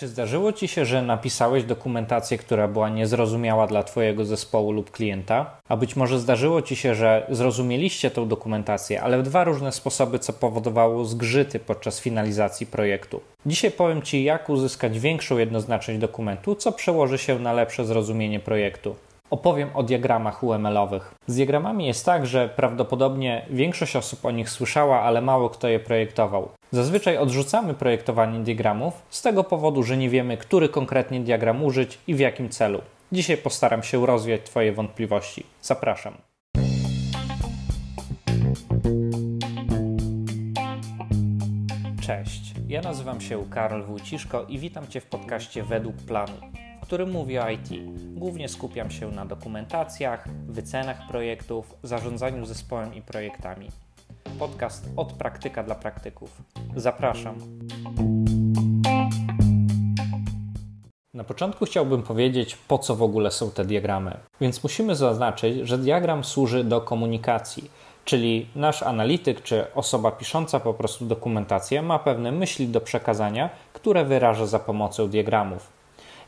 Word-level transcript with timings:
Czy 0.00 0.08
zdarzyło 0.08 0.52
Ci 0.52 0.68
się, 0.68 0.84
że 0.84 1.02
napisałeś 1.02 1.64
dokumentację, 1.64 2.38
która 2.38 2.68
była 2.68 2.88
niezrozumiała 2.88 3.66
dla 3.66 3.82
Twojego 3.82 4.24
zespołu 4.24 4.72
lub 4.72 4.90
klienta? 4.90 5.50
A 5.68 5.76
być 5.76 5.96
może 5.96 6.18
zdarzyło 6.18 6.62
Ci 6.62 6.76
się, 6.76 6.94
że 6.94 7.26
zrozumieliście 7.30 8.10
tę 8.10 8.28
dokumentację, 8.28 9.02
ale 9.02 9.18
w 9.18 9.22
dwa 9.22 9.44
różne 9.44 9.72
sposoby, 9.72 10.18
co 10.18 10.32
powodowało 10.32 11.04
zgrzyty 11.04 11.58
podczas 11.58 12.00
finalizacji 12.00 12.66
projektu. 12.66 13.20
Dzisiaj 13.46 13.70
powiem 13.70 14.02
Ci, 14.02 14.24
jak 14.24 14.48
uzyskać 14.48 14.98
większą 14.98 15.38
jednoznaczność 15.38 16.00
dokumentu, 16.00 16.54
co 16.54 16.72
przełoży 16.72 17.18
się 17.18 17.38
na 17.38 17.52
lepsze 17.52 17.84
zrozumienie 17.84 18.40
projektu. 18.40 18.96
Opowiem 19.30 19.70
o 19.74 19.82
diagramach 19.82 20.42
UML-owych. 20.42 21.14
Z 21.26 21.34
diagramami 21.34 21.86
jest 21.86 22.06
tak, 22.06 22.26
że 22.26 22.48
prawdopodobnie 22.48 23.46
większość 23.50 23.96
osób 23.96 24.24
o 24.24 24.30
nich 24.30 24.50
słyszała, 24.50 25.00
ale 25.00 25.20
mało 25.20 25.50
kto 25.50 25.68
je 25.68 25.80
projektował. 25.80 26.48
Zazwyczaj 26.72 27.16
odrzucamy 27.16 27.74
projektowanie 27.74 28.40
diagramów 28.40 29.02
z 29.10 29.22
tego 29.22 29.44
powodu, 29.44 29.82
że 29.82 29.96
nie 29.96 30.10
wiemy, 30.10 30.36
który 30.36 30.68
konkretnie 30.68 31.20
diagram 31.20 31.64
użyć 31.64 31.98
i 32.06 32.14
w 32.14 32.18
jakim 32.18 32.48
celu. 32.48 32.82
Dzisiaj 33.12 33.36
postaram 33.36 33.82
się 33.82 34.06
rozwiać 34.06 34.40
Twoje 34.44 34.72
wątpliwości. 34.72 35.46
Zapraszam. 35.62 36.14
Cześć, 42.02 42.54
ja 42.68 42.80
nazywam 42.80 43.20
się 43.20 43.44
Karol 43.50 43.84
Wójciszko 43.84 44.44
i 44.48 44.58
witam 44.58 44.88
Cię 44.88 45.00
w 45.00 45.06
podcaście 45.06 45.62
Według 45.62 45.96
Planu 45.96 46.34
który 46.90 47.06
mówi 47.06 47.38
o 47.38 47.50
IT. 47.50 47.68
Głównie 48.14 48.48
skupiam 48.48 48.90
się 48.90 49.10
na 49.10 49.26
dokumentacjach, 49.26 50.28
wycenach 50.48 51.08
projektów, 51.08 51.74
zarządzaniu 51.82 52.46
zespołem 52.46 52.94
i 52.94 53.02
projektami. 53.02 53.68
Podcast 54.38 54.88
od 54.96 55.12
praktyka 55.12 55.62
dla 55.62 55.74
praktyków. 55.74 56.42
Zapraszam. 56.76 57.34
Na 61.14 61.24
początku 61.24 61.64
chciałbym 61.64 62.02
powiedzieć, 62.02 62.56
po 62.68 62.78
co 62.78 62.96
w 62.96 63.02
ogóle 63.02 63.30
są 63.30 63.50
te 63.50 63.64
diagramy. 63.64 64.16
Więc 64.40 64.62
musimy 64.62 64.96
zaznaczyć, 64.96 65.68
że 65.68 65.78
diagram 65.78 66.24
służy 66.24 66.64
do 66.64 66.80
komunikacji, 66.80 67.70
czyli 68.04 68.46
nasz 68.56 68.82
analityk 68.82 69.42
czy 69.42 69.74
osoba 69.74 70.10
pisząca 70.10 70.60
po 70.60 70.74
prostu 70.74 71.04
dokumentację 71.04 71.82
ma 71.82 71.98
pewne 71.98 72.32
myśli 72.32 72.68
do 72.68 72.80
przekazania, 72.80 73.50
które 73.72 74.04
wyraża 74.04 74.46
za 74.46 74.58
pomocą 74.58 75.08
diagramów. 75.08 75.79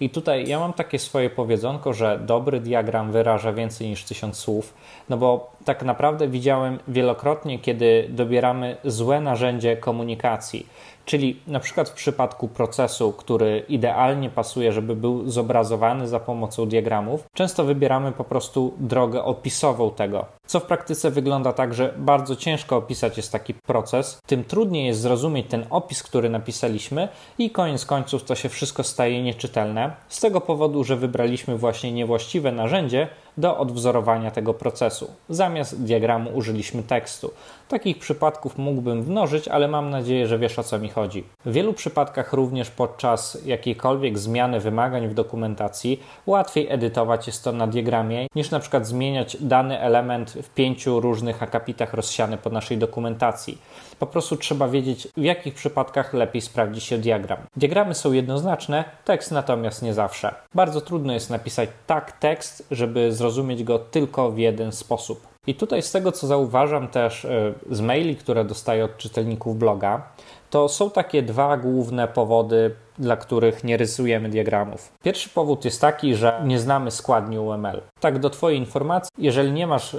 I 0.03 0.11
tutaj 0.11 0.49
ja 0.49 0.59
mam 0.59 0.73
takie 0.73 0.99
swoje 0.99 1.31
powiedzonko, 1.31 1.93
że 1.93 2.21
dobry 2.27 2.61
diagram 2.61 3.13
wyraża 3.13 3.53
więcej 3.53 3.89
niż 3.89 4.05
tysiąc 4.05 4.37
słów, 4.37 4.75
no 5.09 5.17
bo 5.17 5.51
tak 5.65 5.83
naprawdę 5.83 6.29
widziałem 6.29 6.79
wielokrotnie, 6.89 7.59
kiedy 7.59 8.07
dobieramy 8.09 8.77
złe 8.85 9.21
narzędzie 9.21 9.77
komunikacji, 9.77 10.67
czyli 11.05 11.41
na 11.47 11.61
przykład 11.61 11.89
w 11.89 11.93
przypadku 11.93 12.49
procesu, 12.49 13.13
który 13.13 13.65
idealnie 13.69 14.31
pasuje, 14.31 14.73
żeby 14.73 14.97
był 14.97 15.31
zobrazowany 15.31 16.09
za 16.09 16.21
pomocą 16.21 16.67
diagramów, 16.67 17.25
często 17.35 17.65
wybieramy 17.65 18.13
po 18.13 18.25
prostu 18.25 18.75
drogę 18.79 19.25
opisową 19.25 19.91
tego, 19.91 20.27
co 20.53 20.61
w 20.61 20.65
praktyce 20.65 21.11
wygląda 21.11 21.53
tak, 21.53 21.75
że 21.75 21.95
bardzo 21.97 22.37
ciężko 22.37 22.77
opisać 22.77 23.17
jest 23.17 23.33
taki 23.33 23.55
proces, 23.55 24.21
tym 24.27 24.45
trudniej 24.45 24.87
jest 24.87 25.01
zrozumieć 25.01 25.47
ten 25.49 25.67
opis, 25.71 26.03
który 26.03 26.31
napisaliśmy 26.31 27.09
i 27.39 27.51
koniec 27.51 27.87
końców 27.87 28.25
to 28.25 28.35
się 28.35 28.49
wszystko 28.49 28.83
staje 28.83 29.23
nieczytelne, 29.23 29.97
z 30.09 30.21
tego 30.21 30.41
powodu, 30.41 30.85
że 30.85 30.97
wybraliśmy 30.97 31.59
właśnie 31.59 31.93
niewłaściwe 31.93 32.53
narzędzie, 32.53 33.09
do 33.37 33.59
odwzorowania 33.59 34.31
tego 34.31 34.55
procesu. 34.55 35.11
Zamiast 35.29 35.85
diagramu 35.85 36.31
użyliśmy 36.35 36.83
tekstu. 36.83 37.31
Takich 37.69 37.99
przypadków 37.99 38.59
mógłbym 38.59 38.99
mnożyć, 38.99 39.49
ale 39.49 39.69
mam 39.69 39.91
nadzieję, 39.91 40.27
że 40.27 40.39
wiesz 40.39 40.59
o 40.59 40.63
co 40.63 40.79
mi 40.79 40.89
chodzi. 40.89 41.25
W 41.45 41.53
wielu 41.53 41.73
przypadkach 41.73 42.33
również 42.33 42.71
podczas 42.71 43.39
jakiejkolwiek 43.45 44.19
zmiany 44.19 44.61
wymagań 44.61 45.09
w 45.09 45.15
dokumentacji 45.15 46.03
łatwiej 46.27 46.67
edytować 46.71 47.27
jest 47.27 47.45
to 47.45 47.53
na 47.53 47.67
diagramie 47.67 48.27
niż 48.35 48.51
na 48.51 48.61
przykład 48.61 48.87
zmieniać 48.87 49.37
dany 49.41 49.81
element 49.81 50.39
w 50.43 50.51
pięciu 50.51 51.01
różnych 51.01 51.43
akapitach 51.43 51.95
rozsiany 51.95 52.39
po 52.39 52.51
naszej 52.51 52.79
dokumentacji. 52.79 53.59
Po 53.99 54.07
prostu 54.07 54.37
trzeba 54.37 54.69
wiedzieć, 54.69 55.09
w 55.17 55.23
jakich 55.23 55.55
przypadkach 55.55 56.15
lepiej 56.15 56.43
sprawdzi 56.43 56.81
się 56.81 56.99
diagram. 56.99 57.39
Diagramy 57.57 57.95
są 57.95 58.13
jednoznaczne, 58.13 58.85
tekst 59.05 59.31
natomiast 59.31 59.83
nie 59.83 59.95
zawsze. 59.95 60.35
Bardzo 60.55 60.81
trudno 60.81 61.13
jest 61.13 61.31
napisać 61.31 61.69
tak 61.87 62.13
tekst, 62.13 62.67
żeby 62.71 63.13
zrozumieć 63.13 63.65
go 63.65 63.79
tylko 63.79 64.33
w 64.33 64.39
jeden 64.39 64.73
sposób. 64.73 65.32
I 65.47 65.55
tutaj 65.55 65.83
z 65.83 65.93
tego, 65.93 66.13
co 66.13 66.27
zauważam 66.27 66.89
też 66.89 67.25
e, 67.25 67.55
z 67.71 67.81
maili, 67.81 68.17
które 68.17 68.45
dostaję 68.45 68.85
od 68.85 68.97
czytelników 68.97 69.59
bloga, 69.59 70.03
to 70.51 70.69
są 70.69 70.91
takie 70.91 71.23
dwa 71.23 71.57
główne 71.57 72.09
powody, 72.09 72.75
dla 72.99 73.17
których 73.17 73.65
nie 73.65 73.77
rysujemy 73.77 74.29
diagramów. 74.29 74.93
Pierwszy 75.03 75.29
powód 75.29 75.65
jest 75.65 75.81
taki, 75.81 76.15
że 76.15 76.43
nie 76.45 76.59
znamy 76.59 76.91
składni 76.91 77.39
UML. 77.39 77.83
Tak, 78.01 78.19
do 78.19 78.31
Twojej 78.31 78.59
informacji, 78.59 79.11
jeżeli 79.19 79.53
nie 79.53 79.67
masz 79.67 79.95
e, 79.95 79.99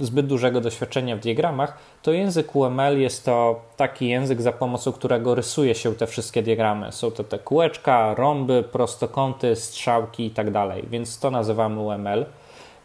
zbyt 0.00 0.26
dużego 0.26 0.60
doświadczenia 0.60 1.16
w 1.16 1.20
diagramach, 1.20 1.78
to 2.02 2.12
język 2.12 2.56
UML 2.56 3.00
jest 3.00 3.24
to 3.24 3.60
taki 3.76 4.08
język, 4.08 4.42
za 4.42 4.52
pomocą 4.52 4.92
którego 4.92 5.34
rysuje 5.34 5.74
się 5.74 5.94
te 5.94 6.06
wszystkie 6.06 6.42
diagramy. 6.42 6.92
Są 6.92 7.10
to 7.10 7.24
te 7.24 7.38
kółeczka, 7.38 8.14
rąby, 8.14 8.64
prostokąty, 8.72 9.56
strzałki 9.56 10.24
itd., 10.24 10.52
tak 10.52 10.88
więc 10.88 11.18
to 11.18 11.30
nazywamy 11.30 11.80
UML. 11.80 12.26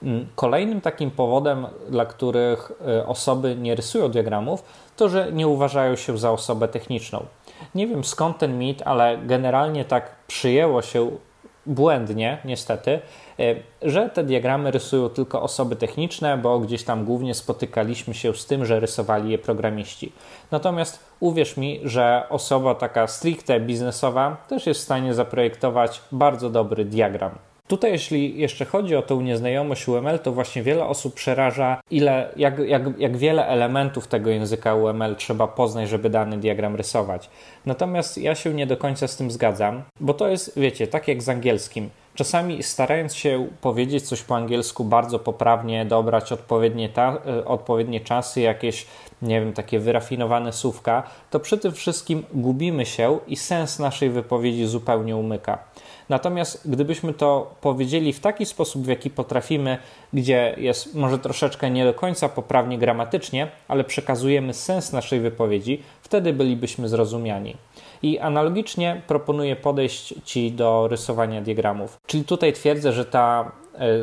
Mm, 0.04 0.28
kolejnym 0.36 0.82
takim 0.82 1.12
powodem, 1.12 1.68
dla 1.90 2.06
których 2.06 2.72
e, 2.88 3.08
osoby 3.08 3.56
nie 3.56 3.76
rysują 3.76 4.10
diagramów, 4.10 4.64
to 4.96 5.10
że 5.10 5.32
nie 5.32 5.48
uważają 5.48 5.96
się 5.96 6.18
za 6.18 6.32
osobę 6.32 6.68
techniczną. 6.68 7.26
Nie 7.76 7.88
wiem 7.88 8.04
skąd 8.04 8.38
ten 8.38 8.60
mit, 8.60 8.82
ale 8.86 9.18
generalnie 9.18 9.86
tak 9.86 10.16
przyjęło 10.28 10.82
się 10.82 11.12
błędnie, 11.66 12.38
niestety, 12.46 13.00
e, 13.40 13.56
że 13.82 14.10
te 14.10 14.24
diagramy 14.24 14.72
rysują 14.72 15.10
tylko 15.10 15.42
osoby 15.42 15.76
techniczne, 15.76 16.38
bo 16.38 16.60
gdzieś 16.60 16.84
tam 16.84 17.06
głównie 17.06 17.34
spotykaliśmy 17.34 18.14
się 18.14 18.34
z 18.34 18.46
tym, 18.46 18.66
że 18.66 18.80
rysowali 18.80 19.32
je 19.32 19.38
programiści. 19.38 20.12
Natomiast 20.52 21.00
uwierz 21.20 21.58
mi, 21.58 21.80
że 21.84 22.24
osoba 22.30 22.76
taka 22.76 23.08
stricte 23.08 23.60
biznesowa 23.60 24.38
też 24.48 24.68
jest 24.68 24.80
w 24.80 24.84
stanie 24.84 25.14
zaprojektować 25.14 26.02
bardzo 26.12 26.50
dobry 26.50 26.86
diagram. 26.86 27.53
Tutaj, 27.68 27.92
jeśli 27.92 28.40
jeszcze 28.40 28.66
chodzi 28.66 28.96
o 28.96 29.02
tą 29.02 29.22
nieznajomość 29.22 29.88
UML, 29.88 30.20
to 30.20 30.32
właśnie 30.32 30.64
wiele 30.64 30.86
osób 30.86 31.14
przeraża, 31.14 31.82
ile, 31.92 32.30
jak, 32.36 32.60
jak, 32.60 32.84
jak 32.98 33.18
wiele 33.18 33.48
elementów 33.48 34.08
tego 34.08 34.30
języka 34.30 34.76
UML 34.76 35.16
trzeba 35.16 35.48
poznać, 35.48 35.90
żeby 35.90 36.10
dany 36.10 36.38
diagram 36.38 36.76
rysować. 36.76 37.30
Natomiast 37.66 38.18
ja 38.18 38.36
się 38.36 38.54
nie 38.54 38.68
do 38.68 38.78
końca 38.78 39.08
z 39.08 39.18
tym 39.18 39.32
zgadzam, 39.32 39.84
bo 40.00 40.14
to 40.14 40.28
jest, 40.28 40.60
wiecie, 40.60 40.88
tak 40.88 41.08
jak 41.08 41.24
z 41.24 41.30
angielskim. 41.30 41.90
Czasami 42.16 42.64
starając 42.64 43.16
się 43.16 43.48
powiedzieć 43.62 44.08
coś 44.08 44.22
po 44.22 44.36
angielsku 44.36 44.84
bardzo 44.84 45.20
poprawnie, 45.20 45.86
dobrać 45.86 46.32
odpowiednie, 46.32 46.90
ta, 46.90 47.18
e, 47.28 47.46
odpowiednie 47.46 48.02
czasy, 48.02 48.42
jakieś, 48.42 48.88
nie 49.22 49.42
wiem, 49.42 49.54
takie 49.54 49.80
wyrafinowane 49.80 50.54
słówka, 50.54 51.04
to 51.30 51.40
przy 51.40 51.58
tym 51.58 51.72
wszystkim 51.72 52.24
gubimy 52.34 52.86
się 52.86 53.20
i 53.28 53.36
sens 53.36 53.80
naszej 53.80 54.10
wypowiedzi 54.10 54.66
zupełnie 54.66 55.16
umyka. 55.16 55.60
Natomiast 56.14 56.72
gdybyśmy 56.72 57.14
to 57.14 57.56
powiedzieli 57.62 58.14
w 58.14 58.20
taki 58.20 58.46
sposób, 58.46 58.84
w 58.84 58.88
jaki 58.88 59.10
potrafimy, 59.10 59.78
gdzie 60.14 60.56
jest 60.58 60.96
może 60.96 61.20
troszeczkę 61.20 61.72
nie 61.72 61.86
do 61.86 61.94
końca 61.94 62.30
poprawnie 62.30 62.78
gramatycznie, 62.78 63.48
ale 63.68 63.84
przekazujemy 63.84 64.54
sens 64.54 64.92
naszej 64.92 65.20
wypowiedzi, 65.20 65.84
wtedy 66.02 66.34
bylibyśmy 66.34 66.90
zrozumiani. 66.90 67.58
I 68.02 68.20
analogicznie 68.20 69.02
proponuję 69.08 69.56
podejść 69.56 70.14
Ci 70.26 70.52
do 70.52 70.88
rysowania 70.88 71.42
diagramów. 71.42 71.98
Czyli 72.08 72.24
tutaj 72.24 72.54
twierdzę, 72.54 72.94
że 72.94 73.06
ta 73.06 73.52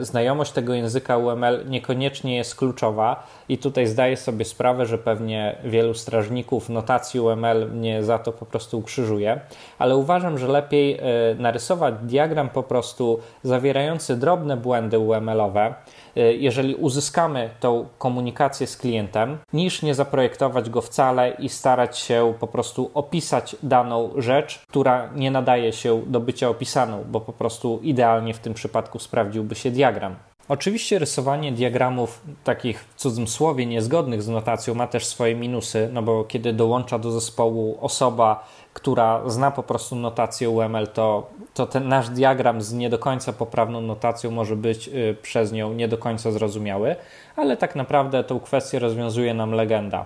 znajomość 0.01 0.53
tego 0.53 0.75
języka 0.75 1.17
UML 1.17 1.65
niekoniecznie 1.69 2.37
jest 2.37 2.57
kluczowa 2.57 3.27
i 3.49 3.59
tutaj 3.59 3.87
zdaję 3.87 4.17
sobie 4.17 4.45
sprawę, 4.45 4.87
że 4.87 4.99
pewnie 4.99 5.57
wielu 5.65 5.95
strażników 5.95 6.69
notacji 6.69 7.21
UML 7.21 7.71
mnie 7.73 8.05
za 8.05 8.19
to 8.19 8.33
po 8.33 8.47
prostu 8.47 8.79
ukrzyżuje, 8.79 9.41
ale 9.79 9.97
uważam, 9.97 10.39
że 10.39 10.49
lepiej 10.49 10.99
e, 10.99 11.03
narysować 11.39 11.95
diagram 12.03 12.49
po 12.49 12.63
prostu 12.63 13.21
zawierający 13.43 14.17
drobne 14.17 14.57
błędy 14.57 14.99
UML-owe, 14.99 15.67
e, 15.67 15.75
jeżeli 16.17 16.75
uzyskamy 16.75 17.51
tą 17.61 17.89
komunikację 17.99 18.67
z 18.67 18.77
klientem, 18.77 19.39
niż 19.53 19.83
nie 19.83 19.95
zaprojektować 19.95 20.71
go 20.71 20.81
wcale 20.81 21.31
i 21.31 21.49
starać 21.49 21.99
się 21.99 22.35
po 22.41 22.47
prostu 22.47 22.91
opisać 22.95 23.57
daną 23.63 24.11
rzecz, 24.17 24.63
która 24.69 25.11
nie 25.15 25.31
nadaje 25.31 25.73
się 25.73 26.03
do 26.07 26.21
bycia 26.21 26.49
opisaną, 26.49 27.05
bo 27.11 27.21
po 27.21 27.33
prostu 27.33 27.81
idealnie 27.83 28.35
w 28.35 28.39
tym 28.39 28.55
przypadku 28.55 28.99
sprawdziłby 28.99 29.55
się 29.55 29.71
diagram. 29.71 30.30
Oczywiście 30.51 30.99
rysowanie 30.99 31.53
diagramów 31.53 32.23
takich 32.45 32.85
w 32.85 32.95
cudzym 32.95 33.29
słowie 33.29 33.67
niezgodnych 33.67 34.23
z 34.23 34.29
notacją 34.29 34.75
ma 34.75 34.87
też 34.87 35.07
swoje 35.07 35.35
minusy, 35.35 35.89
no 35.93 36.03
bo 36.03 36.25
kiedy 36.25 36.53
dołącza 36.53 36.99
do 36.99 37.11
zespołu 37.11 37.79
osoba, 37.81 38.49
która 38.75 39.29
zna 39.29 39.51
po 39.51 39.63
prostu 39.63 39.97
notację 39.97 40.51
UML, 40.51 40.89
to, 40.89 41.31
to 41.55 41.67
ten 41.67 41.89
nasz 41.89 42.09
diagram 42.09 42.63
z 42.63 42.73
nie 42.73 42.91
do 42.91 42.99
końca 42.99 43.33
poprawną 43.33 43.81
notacją 43.81 44.31
może 44.31 44.57
być 44.57 44.89
y, 44.89 45.17
przez 45.23 45.53
nią 45.53 45.73
nie 45.73 45.89
do 45.89 45.99
końca 45.99 46.33
zrozumiały, 46.33 46.97
ale 47.37 47.57
tak 47.57 47.77
naprawdę 47.77 48.25
tą 48.25 48.41
kwestię 48.41 48.79
rozwiązuje 48.79 49.35
nam 49.35 49.53
legenda. 49.53 50.05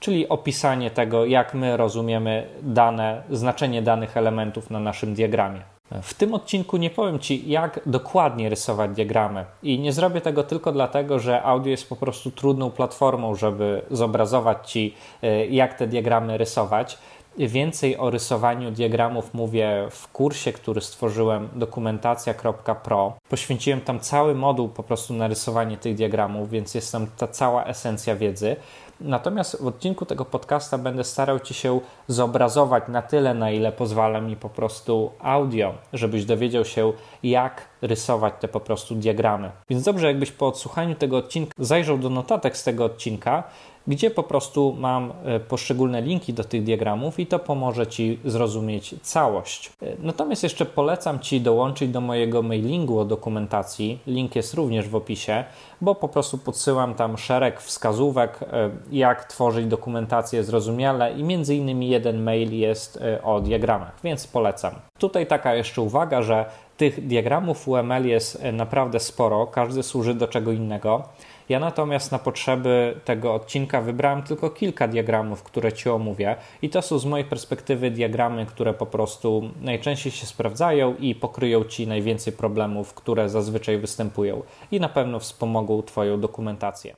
czyli 0.00 0.28
opisanie 0.28 0.90
tego, 0.90 1.24
jak 1.24 1.54
my 1.54 1.76
rozumiemy 1.76 2.46
dane, 2.62 3.22
znaczenie 3.30 3.82
danych 3.82 4.16
elementów 4.16 4.70
na 4.70 4.80
naszym 4.80 5.14
diagramie. 5.14 5.73
W 6.02 6.14
tym 6.14 6.34
odcinku 6.34 6.76
nie 6.76 6.90
powiem 6.90 7.18
Ci, 7.18 7.50
jak 7.50 7.80
dokładnie 7.86 8.48
rysować 8.48 8.90
diagramy. 8.90 9.44
I 9.62 9.78
nie 9.78 9.92
zrobię 9.92 10.20
tego 10.20 10.42
tylko 10.42 10.72
dlatego, 10.72 11.18
że 11.18 11.42
audio 11.42 11.70
jest 11.70 11.88
po 11.88 11.96
prostu 11.96 12.30
trudną 12.30 12.70
platformą, 12.70 13.34
żeby 13.34 13.82
zobrazować 13.90 14.70
Ci, 14.70 14.94
e, 15.22 15.46
jak 15.46 15.74
te 15.74 15.86
diagramy 15.86 16.38
rysować. 16.38 16.98
Więcej 17.38 17.98
o 17.98 18.10
rysowaniu 18.10 18.70
diagramów 18.70 19.34
mówię 19.34 19.88
w 19.90 20.08
kursie, 20.08 20.52
który 20.52 20.80
stworzyłem 20.80 21.48
dokumentacja.pro. 21.54 23.12
Poświęciłem 23.28 23.80
tam 23.80 24.00
cały 24.00 24.34
moduł 24.34 24.68
po 24.68 24.82
prostu 24.82 25.14
na 25.14 25.28
rysowanie 25.28 25.76
tych 25.76 25.94
diagramów, 25.94 26.50
więc 26.50 26.74
jest 26.74 26.92
tam 26.92 27.06
ta 27.16 27.28
cała 27.28 27.64
esencja 27.64 28.16
wiedzy. 28.16 28.56
Natomiast 29.00 29.62
w 29.62 29.66
odcinku 29.66 30.06
tego 30.06 30.24
podcasta 30.24 30.78
będę 30.78 31.04
starał 31.04 31.40
Ci 31.40 31.54
się 31.54 31.80
zobrazować 32.08 32.84
na 32.88 33.02
tyle, 33.02 33.34
na 33.34 33.50
ile 33.50 33.72
pozwala 33.72 34.20
mi 34.20 34.36
po 34.36 34.48
prostu 34.48 35.10
audio, 35.20 35.74
żebyś 35.92 36.24
dowiedział 36.24 36.64
się, 36.64 36.92
jak 37.22 37.68
rysować 37.82 38.34
te 38.40 38.48
po 38.48 38.60
prostu 38.60 38.94
diagramy. 38.94 39.50
Więc 39.70 39.84
dobrze, 39.84 40.06
jakbyś 40.06 40.32
po 40.32 40.46
odsłuchaniu 40.46 40.94
tego 40.94 41.16
odcinka 41.16 41.52
zajrzał 41.58 41.98
do 41.98 42.10
notatek 42.10 42.56
z 42.56 42.64
tego 42.64 42.84
odcinka, 42.84 43.44
gdzie 43.86 44.10
po 44.10 44.22
prostu 44.22 44.76
mam 44.78 45.12
e, 45.24 45.40
poszczególne 45.40 46.02
linki 46.02 46.32
do 46.32 46.44
tych 46.44 46.62
diagramów 46.62 47.20
i 47.20 47.26
to 47.26 47.38
pomoże 47.38 47.86
Ci 47.86 48.18
zrozumieć 48.24 48.94
całość. 49.02 49.72
E, 49.82 49.86
natomiast 49.98 50.42
jeszcze 50.42 50.66
polecam 50.66 51.20
Ci 51.20 51.40
dołączyć 51.40 51.90
do 51.90 52.00
mojego 52.00 52.42
mailingu 52.42 52.98
o 52.98 53.04
dokumentacji. 53.04 53.98
Link 54.06 54.36
jest 54.36 54.54
również 54.54 54.88
w 54.88 54.94
opisie, 54.94 55.44
bo 55.80 55.94
po 55.94 56.08
prostu 56.08 56.38
podsyłam 56.38 56.94
tam 56.94 57.18
szereg 57.18 57.60
wskazówek, 57.60 58.40
e, 58.42 58.70
jak 58.92 59.24
tworzyć 59.24 59.66
dokumentację 59.66 60.44
zrozumiale 60.44 61.12
i 61.12 61.22
między 61.22 61.54
innymi 61.54 61.88
jeden 61.94 62.22
mail 62.22 62.58
jest 62.58 62.98
o 63.22 63.40
diagramach, 63.40 64.00
więc 64.04 64.26
polecam. 64.26 64.74
Tutaj 64.98 65.26
taka 65.26 65.54
jeszcze 65.54 65.82
uwaga, 65.82 66.22
że 66.22 66.44
tych 66.76 67.06
diagramów 67.06 67.68
UML 67.68 68.06
jest 68.06 68.42
naprawdę 68.52 69.00
sporo, 69.00 69.46
każdy 69.46 69.82
służy 69.82 70.14
do 70.14 70.28
czego 70.28 70.52
innego. 70.52 71.02
Ja 71.48 71.60
natomiast 71.60 72.12
na 72.12 72.18
potrzeby 72.18 73.00
tego 73.04 73.34
odcinka 73.34 73.80
wybrałem 73.80 74.22
tylko 74.22 74.50
kilka 74.50 74.88
diagramów, 74.88 75.42
które 75.42 75.72
Ci 75.72 75.90
omówię, 75.90 76.36
i 76.62 76.70
to 76.70 76.82
są 76.82 76.98
z 76.98 77.06
mojej 77.06 77.26
perspektywy 77.26 77.90
diagramy, 77.90 78.46
które 78.46 78.74
po 78.74 78.86
prostu 78.86 79.42
najczęściej 79.60 80.12
się 80.12 80.26
sprawdzają 80.26 80.94
i 80.96 81.14
pokryją 81.14 81.64
Ci 81.64 81.86
najwięcej 81.86 82.32
problemów, 82.32 82.94
które 82.94 83.28
zazwyczaj 83.28 83.78
występują, 83.78 84.42
i 84.70 84.80
na 84.80 84.88
pewno 84.88 85.18
wspomogą 85.18 85.82
Twoją 85.82 86.20
dokumentację. 86.20 86.96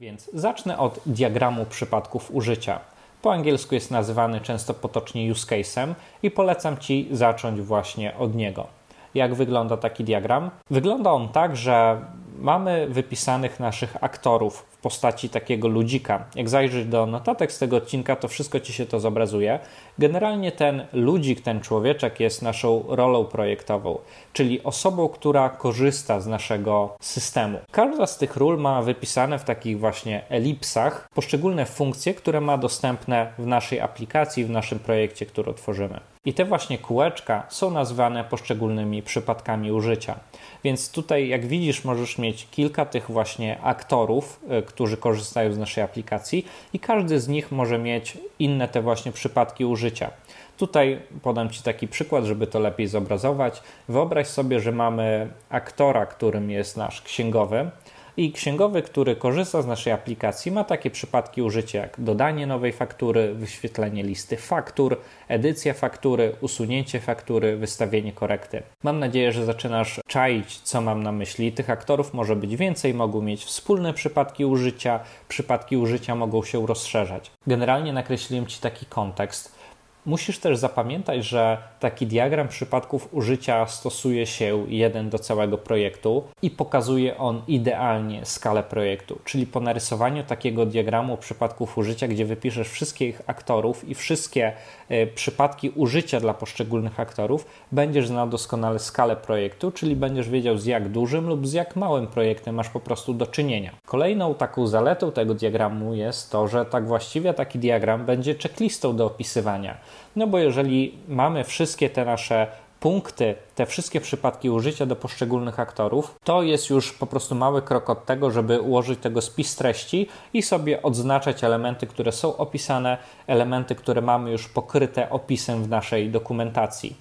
Więc 0.00 0.30
zacznę 0.34 0.78
od 0.78 1.00
diagramu 1.06 1.66
przypadków 1.66 2.30
użycia. 2.34 2.80
Po 3.22 3.32
angielsku 3.32 3.74
jest 3.74 3.90
nazywany 3.90 4.40
często 4.40 4.74
potocznie 4.74 5.32
use 5.32 5.46
case'em 5.46 5.94
i 6.22 6.30
polecam 6.30 6.78
Ci 6.78 7.08
zacząć 7.10 7.60
właśnie 7.60 8.16
od 8.16 8.34
niego 8.34 8.66
jak 9.14 9.34
wygląda 9.34 9.76
taki 9.76 10.04
diagram. 10.04 10.50
Wygląda 10.70 11.10
on 11.10 11.28
tak, 11.28 11.56
że 11.56 12.00
mamy 12.44 12.86
wypisanych 12.88 13.60
naszych 13.60 13.96
aktorów 14.04 14.66
w 14.70 14.76
postaci 14.76 15.28
takiego 15.28 15.68
ludzika. 15.68 16.24
Jak 16.34 16.48
zajrzysz 16.48 16.84
do 16.84 17.06
notatek 17.06 17.52
z 17.52 17.58
tego 17.58 17.76
odcinka, 17.76 18.16
to 18.16 18.28
wszystko 18.28 18.60
ci 18.60 18.72
się 18.72 18.86
to 18.86 19.00
zobrazuje. 19.00 19.58
Generalnie 19.98 20.52
ten 20.52 20.86
ludzik, 20.92 21.40
ten 21.40 21.60
człowieczek 21.60 22.20
jest 22.20 22.42
naszą 22.42 22.84
rolą 22.88 23.24
projektową, 23.24 23.98
czyli 24.32 24.62
osobą, 24.62 25.08
która 25.08 25.48
korzysta 25.48 26.20
z 26.20 26.26
naszego 26.26 26.96
systemu. 27.00 27.58
Każda 27.70 28.06
z 28.06 28.18
tych 28.18 28.36
ról 28.36 28.58
ma 28.58 28.82
wypisane 28.82 29.38
w 29.38 29.44
takich 29.44 29.78
właśnie 29.78 30.28
elipsach 30.28 31.08
poszczególne 31.14 31.66
funkcje, 31.66 32.14
które 32.14 32.40
ma 32.40 32.58
dostępne 32.58 33.32
w 33.38 33.46
naszej 33.46 33.80
aplikacji, 33.80 34.44
w 34.44 34.50
naszym 34.50 34.78
projekcie, 34.78 35.26
który 35.26 35.54
tworzymy. 35.54 36.00
I 36.26 36.34
te 36.34 36.44
właśnie 36.44 36.78
kółeczka 36.78 37.46
są 37.48 37.70
nazwane 37.70 38.24
poszczególnymi 38.24 39.02
przypadkami 39.02 39.72
użycia. 39.72 40.16
Więc 40.64 40.90
tutaj, 40.90 41.28
jak 41.28 41.46
widzisz, 41.46 41.84
możesz 41.84 42.18
mieć 42.18 42.48
kilka 42.50 42.84
tych 42.84 43.10
właśnie 43.10 43.60
aktorów, 43.60 44.40
y, 44.58 44.62
którzy 44.62 44.96
korzystają 44.96 45.52
z 45.52 45.58
naszej 45.58 45.84
aplikacji, 45.84 46.46
i 46.72 46.78
każdy 46.78 47.20
z 47.20 47.28
nich 47.28 47.52
może 47.52 47.78
mieć 47.78 48.18
inne 48.38 48.68
te 48.68 48.82
właśnie 48.82 49.12
przypadki 49.12 49.64
użycia. 49.64 50.10
Tutaj 50.56 50.98
podam 51.22 51.50
Ci 51.50 51.62
taki 51.62 51.88
przykład, 51.88 52.24
żeby 52.24 52.46
to 52.46 52.60
lepiej 52.60 52.86
zobrazować. 52.86 53.62
Wyobraź 53.88 54.26
sobie, 54.26 54.60
że 54.60 54.72
mamy 54.72 55.28
aktora, 55.48 56.06
którym 56.06 56.50
jest 56.50 56.76
nasz 56.76 57.02
księgowy, 57.02 57.70
i 58.16 58.32
księgowy, 58.32 58.82
który 58.82 59.16
korzysta 59.16 59.62
z 59.62 59.66
naszej 59.66 59.92
aplikacji, 59.92 60.52
ma 60.52 60.64
takie 60.64 60.90
przypadki 60.90 61.42
użycia 61.42 61.80
jak 61.80 62.00
dodanie 62.00 62.46
nowej 62.46 62.72
faktury, 62.72 63.34
wyświetlenie 63.34 64.02
listy 64.02 64.36
faktur, 64.36 65.00
edycja 65.28 65.74
faktury, 65.74 66.36
usunięcie 66.40 67.00
faktury, 67.00 67.56
wystawienie 67.56 68.12
korekty. 68.12 68.62
Mam 68.82 68.98
nadzieję, 68.98 69.32
że 69.32 69.44
zaczynasz 69.44 70.00
czaić, 70.06 70.60
co 70.60 70.80
mam 70.80 71.02
na 71.02 71.12
myśli. 71.12 71.52
Tych 71.52 71.70
aktorów 71.70 72.14
może 72.14 72.36
być 72.36 72.56
więcej, 72.56 72.94
mogą 72.94 73.22
mieć 73.22 73.44
wspólne 73.44 73.94
przypadki 73.94 74.44
użycia, 74.44 75.00
przypadki 75.28 75.76
użycia 75.76 76.14
mogą 76.14 76.44
się 76.44 76.66
rozszerzać. 76.66 77.30
Generalnie 77.46 77.92
nakreśliłem 77.92 78.46
Ci 78.46 78.60
taki 78.60 78.86
kontekst. 78.86 79.63
Musisz 80.06 80.38
też 80.38 80.58
zapamiętać, 80.58 81.24
że 81.24 81.58
taki 81.80 82.06
diagram 82.06 82.48
przypadków 82.48 83.08
użycia 83.12 83.66
stosuje 83.66 84.26
się 84.26 84.64
jeden 84.68 85.10
do 85.10 85.18
całego 85.18 85.58
projektu 85.58 86.24
i 86.42 86.50
pokazuje 86.50 87.18
on 87.18 87.42
idealnie 87.48 88.26
skalę 88.26 88.62
projektu. 88.62 89.18
Czyli 89.24 89.46
po 89.46 89.60
narysowaniu 89.60 90.24
takiego 90.24 90.66
diagramu 90.66 91.16
przypadków 91.16 91.78
użycia, 91.78 92.08
gdzie 92.08 92.24
wypiszesz 92.24 92.68
wszystkich 92.68 93.22
aktorów 93.26 93.88
i 93.88 93.94
wszystkie 93.94 94.52
y, 94.90 95.06
przypadki 95.14 95.70
użycia 95.70 96.20
dla 96.20 96.34
poszczególnych 96.34 97.00
aktorów, 97.00 97.46
będziesz 97.72 98.08
znał 98.08 98.28
doskonale 98.28 98.78
skalę 98.78 99.16
projektu, 99.16 99.72
czyli 99.72 99.96
będziesz 99.96 100.28
wiedział 100.28 100.58
z 100.58 100.66
jak 100.66 100.88
dużym 100.88 101.28
lub 101.28 101.46
z 101.46 101.52
jak 101.52 101.76
małym 101.76 102.06
projektem 102.06 102.54
masz 102.54 102.68
po 102.68 102.80
prostu 102.80 103.14
do 103.14 103.26
czynienia. 103.26 103.70
Kolejną 103.86 104.34
taką 104.34 104.66
zaletą 104.66 105.12
tego 105.12 105.34
diagramu 105.34 105.94
jest 105.94 106.30
to, 106.30 106.48
że 106.48 106.64
tak 106.64 106.86
właściwie 106.86 107.34
taki 107.34 107.58
diagram 107.58 108.06
będzie 108.06 108.34
checklistą 108.34 108.96
do 108.96 109.06
opisywania. 109.06 109.76
No 110.16 110.26
bo 110.26 110.38
jeżeli 110.38 110.98
mamy 111.08 111.44
wszystkie 111.44 111.90
te 111.90 112.04
nasze 112.04 112.46
punkty, 112.84 113.34
te 113.54 113.66
wszystkie 113.66 114.00
przypadki 114.00 114.50
użycia 114.50 114.86
do 114.86 114.96
poszczególnych 114.96 115.60
aktorów, 115.60 116.14
to 116.24 116.42
jest 116.42 116.70
już 116.70 116.92
po 116.92 117.06
prostu 117.06 117.34
mały 117.34 117.62
krok 117.62 117.90
od 117.90 118.06
tego, 118.06 118.30
żeby 118.30 118.60
ułożyć 118.60 119.00
tego 119.00 119.22
spis 119.22 119.56
treści 119.56 120.08
i 120.32 120.42
sobie 120.42 120.82
odznaczać 120.82 121.44
elementy, 121.44 121.86
które 121.86 122.12
są 122.12 122.36
opisane, 122.36 122.98
elementy, 123.26 123.74
które 123.74 124.02
mamy 124.02 124.30
już 124.30 124.48
pokryte 124.48 125.10
opisem 125.10 125.62
w 125.62 125.68
naszej 125.68 126.10
dokumentacji. 126.10 126.96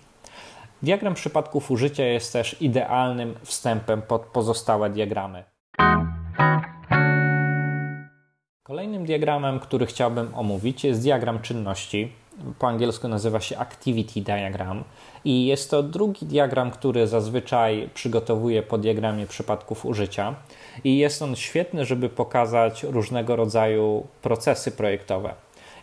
Diagram 0.82 1.14
przypadków 1.14 1.72
użycia 1.72 2.06
jest 2.06 2.34
też 2.34 2.62
idealnym 2.62 3.36
wstępem 3.44 4.02
pod 4.02 4.22
pozostałe 4.22 4.90
diagramy. 4.90 5.44
Kolejnym 8.64 9.06
diagramem, 9.06 9.60
który 9.60 9.86
chciałbym 9.86 10.36
omówić, 10.36 10.84
jest 10.84 11.02
diagram 11.02 11.42
czynności 11.42 12.12
po 12.60 12.68
angielsku 12.68 13.08
nazywa 13.08 13.40
się 13.40 13.58
Activity 13.58 14.22
Diagram 14.22 14.84
i 15.26 15.46
jest 15.46 15.72
to 15.72 15.84
drugi 15.84 16.26
diagram, 16.26 16.72
który 16.72 17.08
zazwyczaj 17.08 17.90
przygotowuję 17.94 18.64
po 18.64 18.78
diagramie 18.78 19.28
przypadków 19.28 19.86
użycia 19.86 20.36
i 20.84 20.98
jest 20.98 21.22
on 21.22 21.36
świetny, 21.36 21.86
żeby 21.86 22.10
pokazać 22.10 22.84
różnego 22.84 23.36
rodzaju 23.36 24.08
procesy 24.22 24.72
projektowe. 24.72 25.34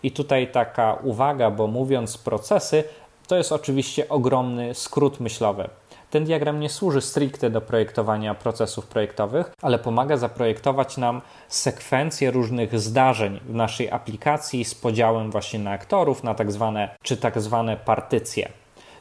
I 0.03 0.11
tutaj 0.11 0.53
taka 0.53 0.95
uwaga, 0.95 1.51
bo 1.51 1.67
mówiąc 1.67 2.19
procesy, 2.19 2.85
to 3.27 3.37
jest 3.37 3.53
oczywiście 3.53 4.09
ogromny 4.09 4.75
skrót 4.75 5.21
myślowy. 5.21 5.69
Ten 6.11 6.25
diagram 6.25 6.61
nie 6.61 6.69
służy 6.69 7.01
stricte 7.01 7.51
do 7.51 7.61
projektowania 7.61 8.35
procesów 8.35 8.87
projektowych, 8.87 9.53
ale 9.63 9.79
pomaga 9.79 10.17
zaprojektować 10.17 10.97
nam 10.97 11.21
sekwencję 11.49 12.31
różnych 12.31 12.81
zdarzeń 12.81 13.41
w 13.49 13.55
naszej 13.55 13.91
aplikacji 13.91 14.65
z 14.65 14.75
podziałem 14.75 15.31
właśnie 15.31 15.59
na 15.59 15.71
aktorów, 15.71 16.25
na 16.25 16.35
tak 16.35 16.53
zwane 16.53 16.97
czy 17.03 17.17
tak 17.17 17.41
zwane 17.41 17.77
partycje. 17.77 18.49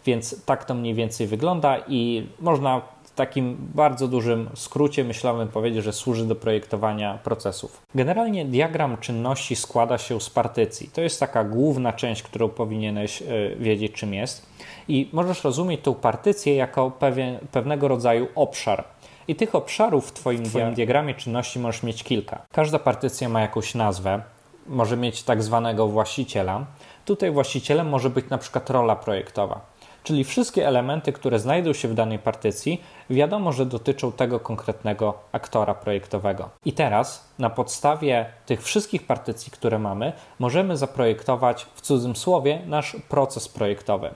Więc 0.06 0.46
tak 0.46 0.66
to 0.66 0.74
mniej 0.74 0.94
więcej 0.94 1.28
wygląda 1.28 1.78
i 1.88 2.28
można 2.40 2.82
w 3.04 3.12
takim 3.12 3.58
bardzo 3.60 4.08
dużym 4.08 4.50
skrócie 4.56 5.04
myślowym 5.04 5.48
powiedzieć, 5.48 5.84
że 5.84 5.94
służy 5.94 6.26
do 6.26 6.36
projektowania 6.36 7.20
procesów. 7.24 7.82
Generalnie 7.96 8.46
diagram 8.46 8.98
czynności 8.98 9.56
składa 9.56 9.98
się 9.98 10.22
z 10.22 10.30
partycji. 10.30 10.90
To 10.94 11.02
jest 11.02 11.20
taka 11.20 11.44
główna 11.44 11.94
część, 11.94 12.24
którą 12.24 12.50
powinieneś 12.50 13.22
e, 13.22 13.26
wiedzieć, 13.56 13.92
czym 13.92 14.14
jest 14.14 14.49
i 14.90 15.10
możesz 15.14 15.44
rozumieć 15.44 15.82
tą 15.82 15.96
partycję 15.96 16.56
jako 16.56 16.92
pewien, 16.92 17.40
pewnego 17.52 17.88
rodzaju 17.88 18.28
obszar. 18.36 18.84
I 19.28 19.36
tych 19.36 19.56
obszarów 19.56 20.08
w 20.08 20.12
Twoim, 20.12 20.44
twoim 20.44 20.74
diagramie 20.74 21.14
czynności 21.16 21.60
możesz 21.60 21.84
mieć 21.84 22.04
kilka. 22.04 22.42
Każda 22.52 22.80
partycja 22.80 23.30
ma 23.30 23.42
jakąś 23.42 23.76
nazwę, 23.76 24.22
może 24.68 24.98
mieć 24.98 25.24
tak 25.24 25.44
zwanego 25.44 25.88
właściciela. 25.88 26.66
Tutaj 27.06 27.32
właścicielem 27.32 27.90
może 27.90 28.10
być 28.10 28.30
na 28.30 28.38
przykład 28.38 28.70
rola 28.70 28.96
projektowa. 28.96 29.62
Czyli 30.04 30.24
wszystkie 30.24 30.68
elementy, 30.68 31.14
które 31.14 31.40
znajdą 31.40 31.74
się 31.74 31.88
w 31.88 31.94
danej 31.94 32.20
partycji, 32.20 32.82
wiadomo, 33.10 33.52
że 33.52 33.66
dotyczą 33.66 34.12
tego 34.12 34.40
konkretnego 34.40 35.14
aktora 35.32 35.74
projektowego. 35.74 36.50
I 36.66 36.74
teraz 36.74 37.34
na 37.40 37.50
podstawie 37.50 38.26
tych 38.46 38.64
wszystkich 38.64 39.08
partycji, 39.08 39.52
które 39.52 39.80
mamy, 39.80 40.14
możemy 40.40 40.78
zaprojektować 40.78 41.68
w 41.76 41.82
cudzym 41.82 42.16
słowie 42.16 42.62
nasz 42.66 42.98
proces 43.10 43.48
projektowy. 43.48 44.10